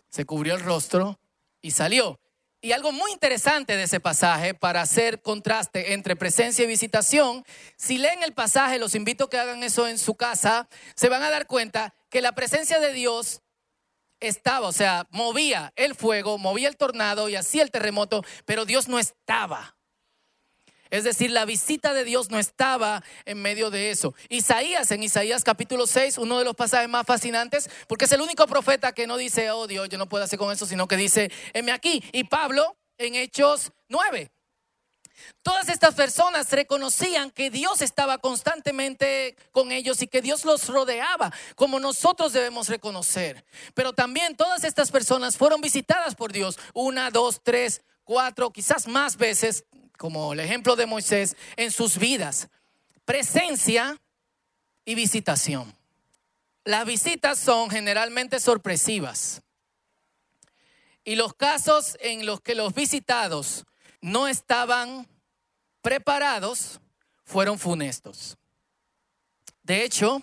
Se 0.09 0.25
cubrió 0.25 0.55
el 0.55 0.59
rostro 0.59 1.19
y 1.61 1.71
salió. 1.71 2.19
Y 2.65 2.71
algo 2.71 2.93
muy 2.93 3.11
interesante 3.11 3.75
de 3.75 3.83
ese 3.83 3.99
pasaje 3.99 4.53
para 4.53 4.79
hacer 4.79 5.21
contraste 5.21 5.91
entre 5.91 6.15
presencia 6.15 6.63
y 6.63 6.67
visitación, 6.67 7.43
si 7.75 7.97
leen 7.97 8.23
el 8.23 8.31
pasaje, 8.31 8.79
los 8.79 8.95
invito 8.95 9.25
a 9.25 9.29
que 9.29 9.37
hagan 9.37 9.63
eso 9.63 9.85
en 9.85 9.99
su 9.99 10.15
casa, 10.15 10.69
se 10.95 11.09
van 11.09 11.23
a 11.23 11.29
dar 11.29 11.45
cuenta 11.45 11.93
que 12.09 12.21
la 12.21 12.31
presencia 12.31 12.79
de 12.79 12.93
Dios 12.93 13.41
estaba, 14.21 14.69
o 14.69 14.71
sea, 14.71 15.07
movía 15.09 15.73
el 15.75 15.93
fuego, 15.93 16.37
movía 16.37 16.69
el 16.69 16.77
tornado 16.77 17.27
y 17.27 17.35
hacía 17.35 17.63
el 17.63 17.69
terremoto, 17.69 18.23
pero 18.45 18.63
Dios 18.63 18.87
no 18.87 18.97
estaba. 18.97 19.75
Es 20.93 21.03
decir, 21.03 21.31
la 21.31 21.45
visita 21.45 21.91
de 21.95 22.03
Dios 22.03 22.29
no 22.29 22.37
estaba 22.37 23.03
en 23.25 23.41
medio 23.41 23.71
de 23.71 23.89
eso. 23.89 24.13
Isaías, 24.29 24.91
en 24.91 25.01
Isaías 25.01 25.43
capítulo 25.43 25.87
6, 25.87 26.19
uno 26.19 26.37
de 26.37 26.45
los 26.45 26.55
pasajes 26.55 26.87
más 26.87 27.07
fascinantes, 27.07 27.67
porque 27.87 28.05
es 28.05 28.11
el 28.11 28.21
único 28.21 28.45
profeta 28.45 28.91
que 28.91 29.07
no 29.07 29.17
dice, 29.17 29.49
oh 29.49 29.65
Dios, 29.65 29.89
yo 29.89 29.97
no 29.97 30.07
puedo 30.07 30.23
hacer 30.23 30.37
con 30.37 30.51
eso, 30.51 30.67
sino 30.67 30.87
que 30.87 30.95
dice, 30.95 31.31
heme 31.53 31.71
aquí. 31.71 32.03
Y 32.11 32.25
Pablo, 32.25 32.77
en 32.99 33.15
Hechos 33.15 33.71
9. 33.89 34.29
Todas 35.41 35.67
estas 35.69 35.95
personas 35.95 36.51
reconocían 36.51 37.31
que 37.31 37.49
Dios 37.49 37.81
estaba 37.81 38.19
constantemente 38.19 39.35
con 39.51 39.71
ellos 39.71 39.99
y 40.03 40.07
que 40.07 40.21
Dios 40.21 40.45
los 40.45 40.67
rodeaba, 40.67 41.33
como 41.55 41.79
nosotros 41.79 42.33
debemos 42.33 42.69
reconocer. 42.69 43.43
Pero 43.73 43.93
también 43.93 44.35
todas 44.35 44.63
estas 44.63 44.91
personas 44.91 45.37
fueron 45.37 45.59
visitadas 45.59 46.13
por 46.13 46.31
Dios 46.31 46.59
una, 46.75 47.09
dos, 47.09 47.41
tres, 47.41 47.81
cuatro, 48.03 48.51
quizás 48.51 48.87
más 48.87 49.17
veces 49.17 49.65
como 49.97 50.33
el 50.33 50.39
ejemplo 50.39 50.75
de 50.75 50.85
Moisés, 50.85 51.35
en 51.55 51.71
sus 51.71 51.97
vidas. 51.97 52.49
Presencia 53.05 53.99
y 54.85 54.95
visitación. 54.95 55.73
Las 56.63 56.85
visitas 56.85 57.39
son 57.39 57.69
generalmente 57.69 58.39
sorpresivas. 58.39 59.41
Y 61.03 61.15
los 61.15 61.33
casos 61.33 61.97
en 61.99 62.25
los 62.25 62.41
que 62.41 62.55
los 62.55 62.73
visitados 62.73 63.65
no 64.01 64.27
estaban 64.27 65.07
preparados 65.81 66.79
fueron 67.25 67.59
funestos. 67.59 68.37
De 69.63 69.83
hecho, 69.83 70.21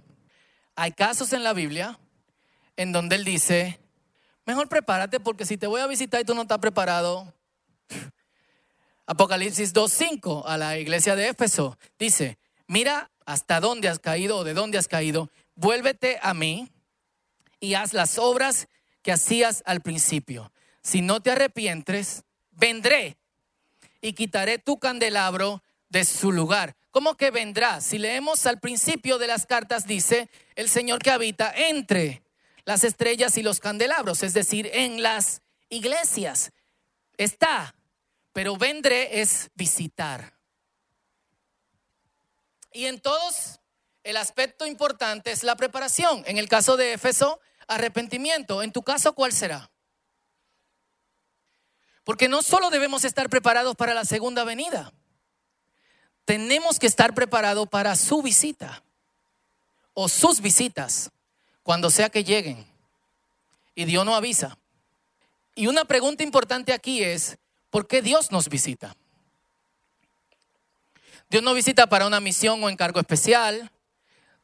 hay 0.75 0.93
casos 0.93 1.33
en 1.33 1.43
la 1.43 1.53
Biblia 1.53 1.99
en 2.77 2.93
donde 2.93 3.17
él 3.17 3.25
dice, 3.25 3.79
mejor 4.47 4.69
prepárate 4.69 5.21
porque 5.21 5.45
si 5.45 5.59
te 5.59 5.67
voy 5.67 5.83
a 5.83 5.87
visitar 5.87 6.21
y 6.21 6.25
tú 6.25 6.35
no 6.35 6.43
estás 6.43 6.59
preparado, 6.59 7.35
Apocalipsis 9.11 9.75
2.5 9.75 10.45
a 10.47 10.57
la 10.57 10.79
iglesia 10.79 11.17
de 11.17 11.31
Éfeso. 11.31 11.77
Dice, 11.99 12.39
mira 12.69 13.11
hasta 13.27 13.59
dónde 13.59 13.89
has 13.89 13.99
caído 13.99 14.37
o 14.37 14.45
de 14.45 14.55
dónde 14.55 14.79
has 14.79 14.87
caído, 14.87 15.33
vuélvete 15.57 16.21
a 16.23 16.33
mí 16.33 16.71
y 17.59 17.75
haz 17.75 17.93
las 17.93 18.19
obras 18.19 18.69
que 19.03 19.11
hacías 19.11 19.65
al 19.67 19.81
principio. 19.81 20.53
Si 20.81 21.03
no 21.03 21.21
te 21.21 21.33
arrepientes, 21.33 22.23
vendré 22.53 23.17
y 24.01 24.13
quitaré 24.13 24.59
tu 24.59 24.79
candelabro 24.79 25.61
de 25.89 26.05
su 26.05 26.31
lugar. 26.31 26.77
¿Cómo 26.93 27.17
que 27.17 27.33
vendrá? 27.33 27.81
Si 27.81 27.99
leemos 27.99 28.47
al 28.47 28.61
principio 28.61 29.19
de 29.19 29.27
las 29.27 29.45
cartas, 29.45 29.89
dice 29.89 30.31
el 30.55 30.69
Señor 30.69 31.03
que 31.03 31.11
habita 31.11 31.53
entre 31.53 32.23
las 32.65 32.85
estrellas 32.85 33.37
y 33.37 33.43
los 33.43 33.59
candelabros, 33.59 34.23
es 34.23 34.35
decir, 34.35 34.71
en 34.73 35.03
las 35.03 35.43
iglesias. 35.69 36.53
Está 37.17 37.75
pero 38.33 38.57
vendré 38.57 39.21
es 39.21 39.51
visitar. 39.55 40.39
Y 42.73 42.87
en 42.87 43.01
todos 43.01 43.61
el 44.03 44.17
aspecto 44.17 44.67
importante 44.67 45.31
es 45.31 45.43
la 45.43 45.57
preparación. 45.57 46.23
En 46.27 46.39
el 46.39 46.49
caso 46.49 46.77
de 46.77 46.95
Éfeso, 46.95 47.41
arrepentimiento. 47.67 48.63
En 48.63 48.73
tu 48.73 48.83
caso, 48.83 49.15
¿cuál 49.15 49.33
será? 49.33 49.71
Porque 52.05 52.29
no 52.29 52.43
solo 52.43 52.71
debemos 52.71 53.05
estar 53.05 53.29
preparados 53.29 53.77
para 53.77 53.95
la 53.95 54.05
segunda 54.05 54.45
venida, 54.45 54.93
tenemos 56.25 56.79
que 56.79 56.87
estar 56.87 57.15
preparados 57.15 57.69
para 57.69 57.95
su 57.97 58.23
visita 58.23 58.83
o 59.95 60.09
sus 60.09 60.41
visitas, 60.41 61.11
cuando 61.63 61.91
sea 61.91 62.09
que 62.09 62.25
lleguen. 62.25 62.67
Y 63.75 63.85
Dios 63.85 64.05
no 64.05 64.15
avisa. 64.15 64.57
Y 65.55 65.67
una 65.67 65.85
pregunta 65.85 66.23
importante 66.23 66.73
aquí 66.73 67.03
es, 67.03 67.37
¿Por 67.71 67.87
qué 67.87 68.03
Dios 68.03 68.31
nos 68.33 68.49
visita? 68.49 68.97
Dios 71.31 71.43
nos 71.45 71.55
visita 71.55 71.87
para 71.87 72.07
una 72.07 72.21
misión 72.21 72.63
o 72.63 72.69
encargo 72.69 72.99
especial. 72.99 73.71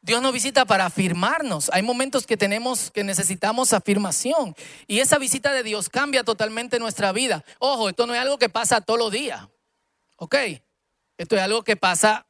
Dios 0.01 0.21
nos 0.21 0.31
visita 0.31 0.65
para 0.65 0.85
afirmarnos. 0.85 1.69
Hay 1.73 1.81
momentos 1.81 2.25
que 2.25 2.37
tenemos 2.37 2.91
que 2.91 3.03
necesitamos 3.03 3.73
afirmación 3.73 4.55
y 4.87 4.99
esa 4.99 5.17
visita 5.17 5.51
de 5.51 5.63
Dios 5.63 5.89
cambia 5.89 6.23
totalmente 6.23 6.79
nuestra 6.79 7.11
vida. 7.11 7.43
Ojo, 7.59 7.89
esto 7.89 8.07
no 8.07 8.15
es 8.15 8.21
algo 8.21 8.37
que 8.37 8.47
pasa 8.47 8.79
todos 8.79 8.99
los 8.99 9.11
días. 9.11 9.45
¿Ok? 10.15 10.35
Esto 11.17 11.35
es 11.35 11.41
algo 11.41 11.63
que 11.63 11.75
pasa 11.75 12.25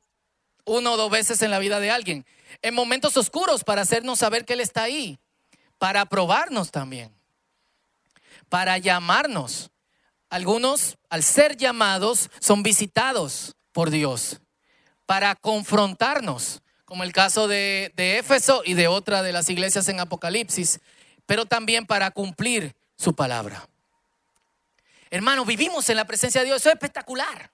uno 0.65 0.93
o 0.93 0.97
dos 0.97 1.12
veces 1.12 1.41
en 1.43 1.51
la 1.51 1.60
vida 1.60 1.79
de 1.79 1.91
alguien. 1.91 2.25
En 2.63 2.73
momentos 2.73 3.15
oscuros 3.15 3.63
para 3.63 3.83
hacernos 3.83 4.17
saber 4.17 4.43
que 4.43 4.53
Él 4.53 4.62
está 4.62 4.83
ahí. 4.83 5.19
Para 5.77 6.07
probarnos 6.07 6.71
también. 6.71 7.13
Para 8.49 8.79
llamarnos. 8.79 9.69
Algunos, 10.30 10.98
al 11.10 11.24
ser 11.24 11.56
llamados, 11.58 12.30
son 12.40 12.63
visitados 12.63 13.56
por 13.72 13.90
Dios 13.90 14.42
para 15.06 15.36
confrontarnos, 15.36 16.62
como 16.84 17.04
el 17.04 17.13
caso 17.13 17.48
de, 17.48 17.94
Éfeso 17.96 18.62
y 18.66 18.74
de 18.74 18.88
otra 18.88 19.24
de 19.24 19.32
las 19.32 19.50
iglesias 19.50 19.88
en 19.88 20.00
Apocalipsis, 20.00 20.80
pero 21.26 21.46
también 21.46 21.86
para 21.86 22.12
cumplir 22.12 22.76
su 22.98 23.16
palabra. 23.16 23.68
Hermano, 25.10 25.46
vivimos 25.46 25.90
en 25.90 25.96
la 25.96 26.06
presencia 26.06 26.42
de 26.42 26.48
Dios, 26.48 26.62
eso 26.62 26.70
es 26.70 26.76
espectacular. 26.76 27.52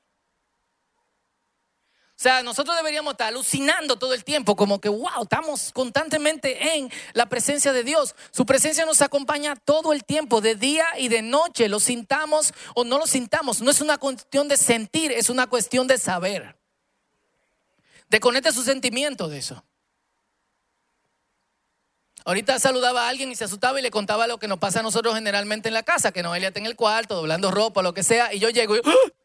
O 2.15 2.21
sea, 2.23 2.43
nosotros 2.43 2.77
deberíamos 2.77 3.13
estar 3.13 3.27
alucinando 3.27 3.97
todo 3.97 4.13
el 4.13 4.23
tiempo, 4.23 4.55
como 4.55 4.79
que, 4.79 4.87
wow, 4.87 5.23
estamos 5.23 5.71
constantemente 5.73 6.75
en 6.75 6.89
la 7.13 7.25
presencia 7.25 7.73
de 7.73 7.83
Dios. 7.83 8.15
Su 8.31 8.45
presencia 8.45 8.85
nos 8.85 9.01
acompaña 9.01 9.55
todo 9.55 9.93
el 9.93 10.05
tiempo, 10.05 10.39
de 10.39 10.55
día 10.55 10.85
y 10.97 11.09
de 11.09 11.21
noche, 11.21 11.67
lo 11.67 11.79
sintamos 11.79 12.53
o 12.75 12.83
no 12.83 12.99
lo 12.99 13.07
sintamos. 13.07 13.61
No 13.61 13.71
es 13.71 13.81
una 13.81 13.97
cuestión 13.97 14.47
de 14.47 14.57
sentir, 14.57 15.11
es 15.11 15.29
una 15.29 15.47
cuestión 15.47 15.87
de 15.87 15.97
saber. 15.97 16.55
Desconecte 18.09 18.51
su 18.51 18.63
sentimiento 18.63 19.27
de 19.27 19.39
eso. 19.39 19.65
Ahorita 22.25 22.57
saludaba 22.59 23.05
a 23.05 23.09
alguien 23.09 23.31
y 23.31 23.35
se 23.35 23.43
asustaba 23.43 23.79
y 23.79 23.83
le 23.83 23.91
contaba 23.91 24.27
lo 24.27 24.37
que 24.37 24.47
nos 24.47 24.59
pasa 24.59 24.79
a 24.79 24.83
nosotros 24.83 25.15
generalmente 25.15 25.67
en 25.67 25.73
la 25.73 25.83
casa, 25.83 26.11
que 26.11 26.23
Noelia 26.23 26.49
está 26.49 26.59
en 26.59 26.67
el 26.67 26.75
cuarto, 26.75 27.15
doblando 27.15 27.51
ropa, 27.51 27.81
lo 27.81 27.93
que 27.93 28.03
sea, 28.03 28.33
y 28.33 28.39
yo 28.39 28.49
llego 28.49 28.77
y... 28.77 28.81
¡ah! 28.85 29.22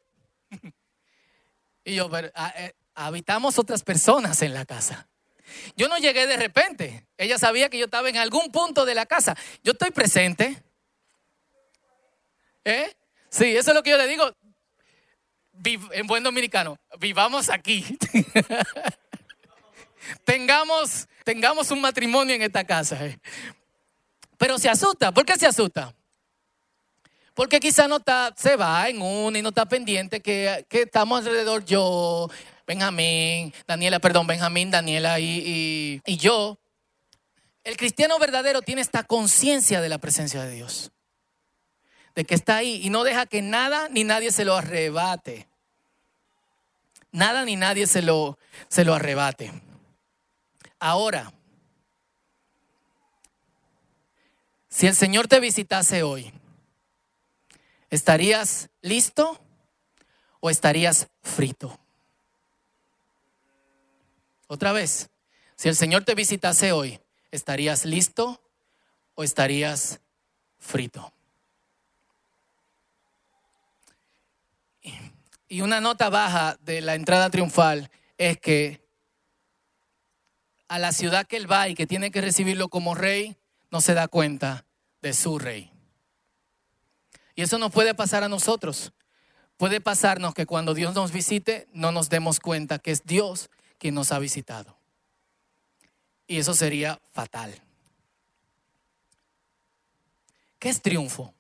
Y 1.88 1.94
yo, 1.94 2.10
pero, 2.10 2.30
ah, 2.34 2.52
eh, 2.54 2.74
habitamos 2.94 3.58
otras 3.58 3.82
personas 3.82 4.42
en 4.42 4.52
la 4.52 4.66
casa. 4.66 5.08
Yo 5.74 5.88
no 5.88 5.96
llegué 5.96 6.26
de 6.26 6.36
repente. 6.36 7.06
Ella 7.16 7.38
sabía 7.38 7.70
que 7.70 7.78
yo 7.78 7.86
estaba 7.86 8.10
en 8.10 8.18
algún 8.18 8.52
punto 8.52 8.84
de 8.84 8.94
la 8.94 9.06
casa. 9.06 9.34
Yo 9.64 9.72
estoy 9.72 9.90
presente. 9.90 10.62
¿Eh? 12.62 12.94
Sí, 13.30 13.56
eso 13.56 13.70
es 13.70 13.74
lo 13.74 13.82
que 13.82 13.88
yo 13.88 13.96
le 13.96 14.06
digo. 14.06 14.30
En 15.92 16.06
buen 16.06 16.22
dominicano, 16.22 16.78
vivamos 17.00 17.48
aquí. 17.48 17.82
tengamos, 20.24 21.08
tengamos 21.24 21.70
un 21.70 21.80
matrimonio 21.80 22.34
en 22.34 22.42
esta 22.42 22.64
casa. 22.64 23.06
¿eh? 23.06 23.18
Pero 24.36 24.58
se 24.58 24.68
asusta. 24.68 25.10
¿Por 25.10 25.24
qué 25.24 25.38
se 25.38 25.46
asusta? 25.46 25.94
Porque 27.38 27.60
quizá 27.60 27.86
no 27.86 27.98
está, 27.98 28.34
se 28.36 28.56
va 28.56 28.88
en 28.88 29.00
uno 29.00 29.38
y 29.38 29.42
no 29.42 29.50
está 29.50 29.64
pendiente 29.64 30.20
que, 30.20 30.66
estamos 30.68 31.20
alrededor 31.20 31.64
yo, 31.64 32.28
Benjamín, 32.66 33.54
Daniela, 33.64 34.00
perdón, 34.00 34.26
Benjamín, 34.26 34.72
Daniela 34.72 35.20
y, 35.20 36.02
y 36.04 36.16
yo. 36.16 36.58
El 37.62 37.76
cristiano 37.76 38.18
verdadero 38.18 38.60
tiene 38.60 38.80
esta 38.80 39.04
conciencia 39.04 39.80
de 39.80 39.88
la 39.88 39.98
presencia 39.98 40.42
de 40.42 40.50
Dios, 40.52 40.90
de 42.16 42.24
que 42.24 42.34
está 42.34 42.56
ahí 42.56 42.80
y 42.82 42.90
no 42.90 43.04
deja 43.04 43.24
que 43.26 43.40
nada 43.40 43.88
ni 43.88 44.02
nadie 44.02 44.32
se 44.32 44.44
lo 44.44 44.56
arrebate. 44.56 45.46
nada 47.12 47.44
ni 47.44 47.54
nadie 47.54 47.86
se 47.86 48.02
lo, 48.02 48.36
se 48.66 48.84
lo 48.84 48.94
arrebate. 48.94 49.52
Ahora, 50.80 51.32
si 54.68 54.88
el 54.88 54.96
Señor 54.96 55.28
te 55.28 55.38
visitase 55.38 56.02
hoy, 56.02 56.32
¿estarías 57.90 58.70
listo 58.80 59.40
o 60.40 60.50
estarías 60.50 61.08
frito? 61.22 61.78
Otra 64.46 64.72
vez, 64.72 65.10
si 65.56 65.68
el 65.68 65.76
Señor 65.76 66.04
te 66.04 66.14
visitase 66.14 66.72
hoy, 66.72 67.00
¿estarías 67.30 67.84
listo 67.84 68.40
o 69.14 69.24
estarías 69.24 70.00
frito? 70.58 71.12
Y 75.50 75.62
una 75.62 75.80
nota 75.80 76.10
baja 76.10 76.58
de 76.60 76.82
la 76.82 76.94
entrada 76.94 77.30
triunfal 77.30 77.90
es 78.18 78.38
que 78.38 78.86
a 80.68 80.78
la 80.78 80.92
ciudad 80.92 81.26
que 81.26 81.36
él 81.36 81.50
va 81.50 81.68
y 81.68 81.74
que 81.74 81.86
tiene 81.86 82.10
que 82.10 82.20
recibirlo 82.20 82.68
como 82.68 82.94
rey, 82.94 83.36
no 83.70 83.80
se 83.80 83.94
da 83.94 84.08
cuenta 84.08 84.66
de 85.00 85.14
su 85.14 85.38
rey. 85.38 85.72
Y 87.38 87.42
eso 87.42 87.56
nos 87.56 87.70
puede 87.70 87.94
pasar 87.94 88.24
a 88.24 88.28
nosotros. 88.28 88.92
Puede 89.58 89.80
pasarnos 89.80 90.34
que 90.34 90.44
cuando 90.44 90.74
Dios 90.74 90.96
nos 90.96 91.12
visite 91.12 91.68
no 91.72 91.92
nos 91.92 92.08
demos 92.08 92.40
cuenta 92.40 92.80
que 92.80 92.90
es 92.90 93.04
Dios 93.04 93.48
quien 93.78 93.94
nos 93.94 94.10
ha 94.10 94.18
visitado. 94.18 94.76
Y 96.26 96.38
eso 96.38 96.52
sería 96.52 97.00
fatal. 97.12 97.54
¿Qué 100.58 100.68
es 100.68 100.82
triunfo? 100.82 101.32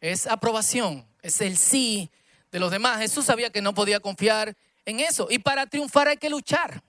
es 0.00 0.26
aprobación, 0.26 1.06
es 1.20 1.42
el 1.42 1.58
sí 1.58 2.10
de 2.50 2.58
los 2.58 2.70
demás. 2.70 3.00
Jesús 3.00 3.26
sabía 3.26 3.50
que 3.50 3.60
no 3.60 3.74
podía 3.74 4.00
confiar 4.00 4.56
en 4.86 5.00
eso. 5.00 5.28
Y 5.28 5.40
para 5.40 5.66
triunfar 5.66 6.08
hay 6.08 6.16
que 6.16 6.30
luchar. 6.30 6.82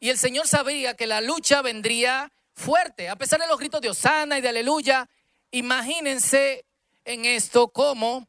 Y 0.00 0.08
el 0.08 0.18
Señor 0.18 0.48
sabía 0.48 0.96
que 0.96 1.06
la 1.06 1.20
lucha 1.20 1.62
vendría 1.62 2.32
fuerte, 2.54 3.08
a 3.08 3.16
pesar 3.16 3.40
de 3.40 3.46
los 3.46 3.58
gritos 3.58 3.80
de 3.80 3.90
Osana 3.90 4.38
y 4.38 4.40
de 4.40 4.48
Aleluya. 4.48 5.08
Imagínense 5.50 6.64
en 7.04 7.24
esto 7.24 7.68
como, 7.68 8.26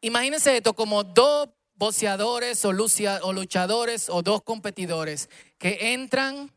imagínense 0.00 0.56
esto 0.56 0.74
como 0.74 1.04
dos 1.04 1.48
boceadores 1.74 2.64
o, 2.64 2.70
o 2.70 3.32
luchadores 3.32 4.08
o 4.08 4.22
dos 4.22 4.42
competidores 4.42 5.30
que 5.58 5.92
entran 5.92 6.52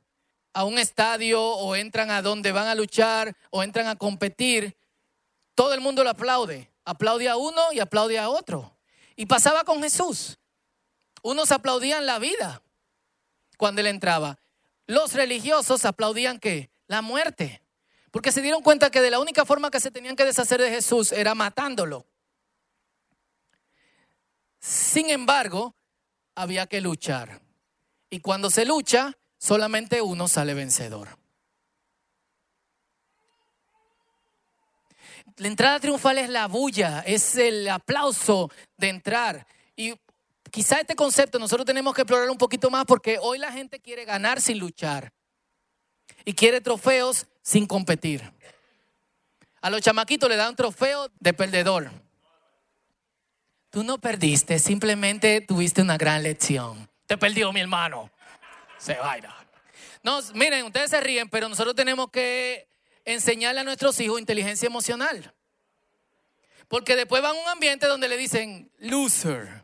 a 0.53 0.65
un 0.65 0.77
estadio 0.77 1.41
o 1.41 1.75
entran 1.75 2.11
a 2.11 2.21
donde 2.21 2.51
van 2.51 2.67
a 2.67 2.75
luchar 2.75 3.35
o 3.49 3.63
entran 3.63 3.87
a 3.87 3.95
competir 3.95 4.75
todo 5.55 5.73
el 5.73 5.81
mundo 5.81 6.03
lo 6.03 6.09
aplaude. 6.09 6.71
Aplaude 6.85 7.29
a 7.29 7.37
uno 7.37 7.61
y 7.71 7.79
aplaude 7.79 8.19
a 8.19 8.29
otro. 8.29 8.75
Y 9.15 9.25
pasaba 9.25 9.63
con 9.63 9.81
Jesús. 9.81 10.37
Unos 11.21 11.51
aplaudían 11.51 12.05
la 12.05 12.19
vida 12.19 12.61
cuando 13.57 13.81
él 13.81 13.87
entraba. 13.87 14.37
Los 14.87 15.13
religiosos 15.13 15.85
aplaudían 15.85 16.39
que 16.39 16.69
la 16.87 17.01
muerte. 17.01 17.61
Porque 18.11 18.31
se 18.31 18.41
dieron 18.41 18.61
cuenta 18.61 18.91
que 18.91 19.01
de 19.01 19.09
la 19.09 19.19
única 19.19 19.45
forma 19.45 19.71
que 19.71 19.79
se 19.79 19.91
tenían 19.91 20.15
que 20.15 20.25
deshacer 20.25 20.61
de 20.61 20.69
Jesús 20.69 21.11
era 21.11 21.33
matándolo. 21.33 22.05
Sin 24.59 25.09
embargo, 25.09 25.75
había 26.35 26.67
que 26.67 26.79
luchar. 26.79 27.41
Y 28.09 28.19
cuando 28.19 28.49
se 28.49 28.65
lucha, 28.65 29.17
solamente 29.37 30.01
uno 30.01 30.27
sale 30.27 30.53
vencedor. 30.53 31.17
La 35.37 35.47
entrada 35.47 35.79
triunfal 35.79 36.19
es 36.19 36.29
la 36.29 36.47
bulla, 36.47 36.99
es 36.99 37.35
el 37.37 37.67
aplauso 37.67 38.51
de 38.77 38.89
entrar. 38.89 39.47
Y 39.75 39.95
quizá 40.53 40.79
este 40.79 40.95
concepto 40.95 41.39
nosotros 41.39 41.65
tenemos 41.65 41.95
que 41.95 42.01
explorar 42.03 42.29
un 42.29 42.37
poquito 42.37 42.69
más 42.69 42.85
porque 42.85 43.17
hoy 43.19 43.39
la 43.39 43.51
gente 43.51 43.79
quiere 43.79 44.05
ganar 44.05 44.39
sin 44.39 44.59
luchar 44.59 45.11
y 46.25 46.33
quiere 46.35 46.61
trofeos 46.61 47.25
sin 47.41 47.65
competir. 47.65 48.21
A 49.61 49.71
los 49.71 49.81
chamaquitos 49.81 50.29
le 50.29 50.35
dan 50.35 50.55
trofeo 50.55 51.09
de 51.19 51.33
perdedor. 51.33 51.89
Tú 53.71 53.83
no 53.83 53.97
perdiste, 53.97 54.59
simplemente 54.59 55.41
tuviste 55.41 55.81
una 55.81 55.97
gran 55.97 56.21
lección. 56.21 56.87
Te 57.07 57.17
perdió 57.17 57.51
mi 57.51 57.59
hermano. 57.59 58.11
Se 58.77 58.93
vaina. 58.93 59.35
No, 60.03 60.19
miren, 60.35 60.65
ustedes 60.65 60.91
se 60.91 61.01
ríen, 61.01 61.29
pero 61.29 61.49
nosotros 61.49 61.73
tenemos 61.73 62.11
que 62.11 62.69
enseñarle 63.05 63.61
a 63.61 63.63
nuestros 63.63 63.99
hijos 63.99 64.19
inteligencia 64.19 64.67
emocional. 64.67 65.33
Porque 66.67 66.95
después 66.95 67.23
van 67.23 67.35
a 67.35 67.39
un 67.41 67.49
ambiente 67.49 67.87
donde 67.87 68.07
le 68.07 68.17
dicen 68.17 68.71
loser. 68.77 69.62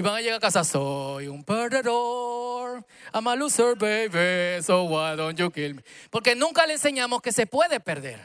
Y 0.00 0.02
van 0.02 0.14
a 0.14 0.20
llegar 0.22 0.38
a 0.38 0.40
casa, 0.40 0.64
soy 0.64 1.28
un 1.28 1.44
perdedor. 1.44 2.86
I'm 3.12 3.28
a 3.28 3.36
loser, 3.36 3.76
baby. 3.76 4.62
So 4.62 4.84
why 4.84 5.14
don't 5.14 5.38
you 5.38 5.50
kill 5.50 5.74
me? 5.74 5.82
Porque 6.08 6.34
nunca 6.34 6.66
le 6.66 6.72
enseñamos 6.72 7.20
que 7.20 7.32
se 7.32 7.44
puede 7.46 7.80
perder. 7.80 8.18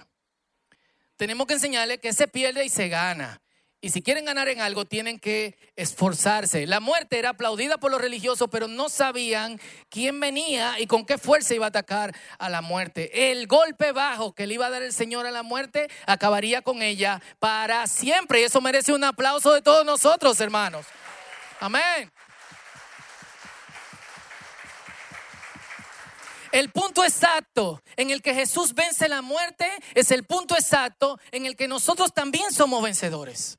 Tenemos 1.18 1.46
que 1.48 1.56
enseñarle 1.56 1.98
que 1.98 2.14
se 2.14 2.30
pierde 2.30 2.64
y 2.64 2.70
se 2.70 2.88
gana. 2.88 3.42
Y 3.82 3.90
si 3.90 4.02
quieren 4.02 4.24
ganar 4.24 4.48
en 4.48 4.62
algo, 4.62 4.86
tienen 4.86 5.20
que 5.20 5.58
esforzarse. 5.76 6.66
La 6.66 6.80
muerte 6.80 7.20
era 7.20 7.32
aplaudida 7.32 7.78
por 7.78 7.92
los 7.92 8.00
religiosos, 8.00 8.48
pero 8.50 8.70
no 8.70 8.88
sabían 8.88 9.60
quién 9.90 10.18
venía 10.22 10.80
y 10.80 10.88
con 10.88 11.06
qué 11.06 11.18
fuerza 11.18 11.56
iba 11.56 11.66
a 11.66 11.70
atacar 11.70 12.16
a 12.40 12.48
la 12.48 12.62
muerte. 12.62 13.32
El 13.34 13.48
golpe 13.48 13.92
bajo 13.92 14.34
que 14.34 14.48
le 14.48 14.54
iba 14.54 14.68
a 14.68 14.70
dar 14.70 14.82
el 14.82 14.94
Señor 14.94 15.26
a 15.26 15.32
la 15.32 15.44
muerte 15.44 15.90
acabaría 16.06 16.62
con 16.62 16.82
ella 16.82 17.22
para 17.40 17.86
siempre. 17.88 18.40
Y 18.40 18.44
eso 18.46 18.62
merece 18.62 18.94
un 18.94 19.04
aplauso 19.04 19.54
de 19.54 19.62
todos 19.62 19.86
nosotros, 19.86 20.40
hermanos. 20.40 20.86
Amén. 21.60 22.12
El 26.52 26.72
punto 26.72 27.04
exacto 27.04 27.82
en 27.98 28.12
el 28.12 28.22
que 28.22 28.34
Jesús 28.34 28.74
vence 28.74 29.10
la 29.10 29.22
muerte 29.22 29.70
es 29.94 30.12
el 30.12 30.24
punto 30.24 30.56
exacto 30.56 31.20
en 31.32 31.46
el 31.46 31.58
que 31.58 31.68
nosotros 31.68 32.14
también 32.14 32.52
somos 32.54 32.82
vencedores. 32.82 33.58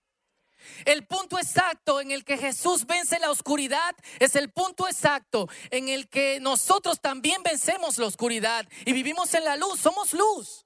El 0.84 1.06
punto 1.06 1.38
exacto 1.38 2.00
en 2.00 2.10
el 2.10 2.24
que 2.24 2.38
Jesús 2.38 2.86
vence 2.86 3.18
la 3.18 3.30
oscuridad 3.30 3.94
es 4.18 4.34
el 4.34 4.50
punto 4.50 4.88
exacto 4.88 5.48
en 5.70 5.88
el 5.88 6.08
que 6.08 6.38
nosotros 6.40 7.00
también 7.00 7.42
vencemos 7.42 7.98
la 7.98 8.06
oscuridad 8.06 8.66
y 8.84 8.92
vivimos 8.92 9.34
en 9.34 9.44
la 9.44 9.56
luz, 9.56 9.80
somos 9.80 10.12
luz. 10.12 10.64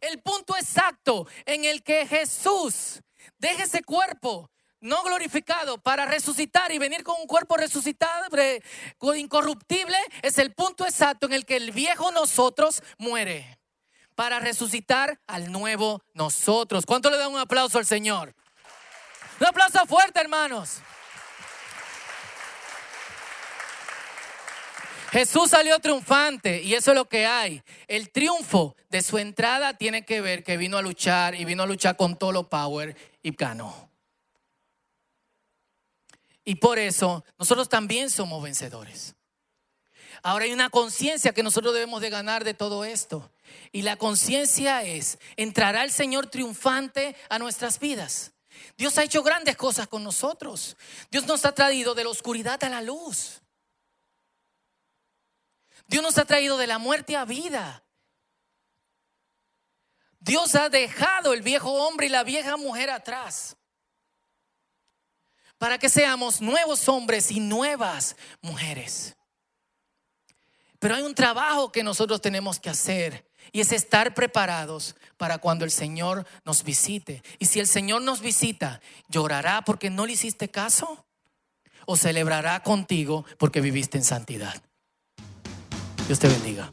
El 0.00 0.22
punto 0.22 0.56
exacto 0.56 1.26
en 1.44 1.64
el 1.64 1.82
que 1.82 2.06
Jesús 2.06 3.02
deja 3.38 3.64
ese 3.64 3.82
cuerpo 3.82 4.50
no 4.80 5.02
glorificado 5.02 5.78
para 5.78 6.06
resucitar 6.06 6.72
y 6.72 6.78
venir 6.78 7.04
con 7.04 7.20
un 7.20 7.26
cuerpo 7.26 7.56
resucitado, 7.56 8.26
incorruptible, 9.16 9.96
es 10.22 10.38
el 10.38 10.52
punto 10.52 10.84
exacto 10.84 11.26
en 11.26 11.32
el 11.32 11.44
que 11.44 11.56
el 11.56 11.72
viejo 11.72 12.10
nosotros 12.12 12.82
muere 12.98 13.58
para 14.14 14.40
resucitar 14.40 15.20
al 15.26 15.50
nuevo 15.50 16.02
nosotros. 16.14 16.84
¿Cuánto 16.86 17.10
le 17.10 17.16
da 17.16 17.28
un 17.28 17.38
aplauso 17.38 17.78
al 17.78 17.86
Señor? 17.86 18.34
Un 19.40 19.46
aplauso 19.46 19.84
fuerte, 19.86 20.20
hermanos. 20.20 20.78
Jesús 25.10 25.50
salió 25.50 25.78
triunfante 25.80 26.62
y 26.62 26.74
eso 26.74 26.92
es 26.92 26.96
lo 26.96 27.08
que 27.08 27.26
hay. 27.26 27.62
El 27.88 28.10
triunfo 28.10 28.76
de 28.90 29.02
su 29.02 29.18
entrada 29.18 29.76
tiene 29.76 30.04
que 30.04 30.20
ver 30.20 30.44
que 30.44 30.56
vino 30.56 30.78
a 30.78 30.82
luchar 30.82 31.34
y 31.34 31.44
vino 31.44 31.64
a 31.64 31.66
luchar 31.66 31.96
con 31.96 32.16
todo 32.16 32.30
lo 32.30 32.48
power 32.48 32.96
y 33.22 33.32
ganó. 33.32 33.89
Y 36.50 36.56
por 36.56 36.80
eso 36.80 37.24
nosotros 37.38 37.68
también 37.68 38.10
somos 38.10 38.42
vencedores. 38.42 39.14
Ahora 40.20 40.46
hay 40.46 40.52
una 40.52 40.68
conciencia 40.68 41.32
que 41.32 41.44
nosotros 41.44 41.72
debemos 41.72 42.00
de 42.00 42.10
ganar 42.10 42.42
de 42.42 42.54
todo 42.54 42.84
esto. 42.84 43.30
Y 43.70 43.82
la 43.82 43.94
conciencia 43.94 44.82
es, 44.82 45.20
entrará 45.36 45.84
el 45.84 45.92
Señor 45.92 46.26
triunfante 46.26 47.14
a 47.28 47.38
nuestras 47.38 47.78
vidas. 47.78 48.32
Dios 48.76 48.98
ha 48.98 49.04
hecho 49.04 49.22
grandes 49.22 49.56
cosas 49.56 49.86
con 49.86 50.02
nosotros. 50.02 50.76
Dios 51.08 51.24
nos 51.28 51.44
ha 51.44 51.52
traído 51.52 51.94
de 51.94 52.02
la 52.02 52.10
oscuridad 52.10 52.64
a 52.64 52.68
la 52.68 52.82
luz. 52.82 53.42
Dios 55.86 56.02
nos 56.02 56.18
ha 56.18 56.24
traído 56.24 56.58
de 56.58 56.66
la 56.66 56.78
muerte 56.78 57.14
a 57.14 57.24
vida. 57.24 57.84
Dios 60.18 60.56
ha 60.56 60.68
dejado 60.68 61.32
el 61.32 61.42
viejo 61.42 61.70
hombre 61.70 62.06
y 62.06 62.10
la 62.10 62.24
vieja 62.24 62.56
mujer 62.56 62.90
atrás 62.90 63.56
para 65.60 65.76
que 65.76 65.90
seamos 65.90 66.40
nuevos 66.40 66.88
hombres 66.88 67.30
y 67.30 67.38
nuevas 67.38 68.16
mujeres. 68.40 69.14
Pero 70.78 70.94
hay 70.94 71.02
un 71.02 71.14
trabajo 71.14 71.70
que 71.70 71.82
nosotros 71.82 72.22
tenemos 72.22 72.58
que 72.58 72.70
hacer 72.70 73.30
y 73.52 73.60
es 73.60 73.70
estar 73.70 74.14
preparados 74.14 74.96
para 75.18 75.36
cuando 75.36 75.66
el 75.66 75.70
Señor 75.70 76.26
nos 76.46 76.64
visite. 76.64 77.22
Y 77.38 77.44
si 77.44 77.60
el 77.60 77.66
Señor 77.66 78.00
nos 78.00 78.22
visita, 78.22 78.80
¿llorará 79.08 79.60
porque 79.60 79.90
no 79.90 80.06
le 80.06 80.14
hiciste 80.14 80.48
caso? 80.48 81.04
¿O 81.84 81.94
celebrará 81.94 82.62
contigo 82.62 83.26
porque 83.36 83.60
viviste 83.60 83.98
en 83.98 84.04
santidad? 84.04 84.62
Dios 86.06 86.18
te 86.18 86.28
bendiga. 86.28 86.72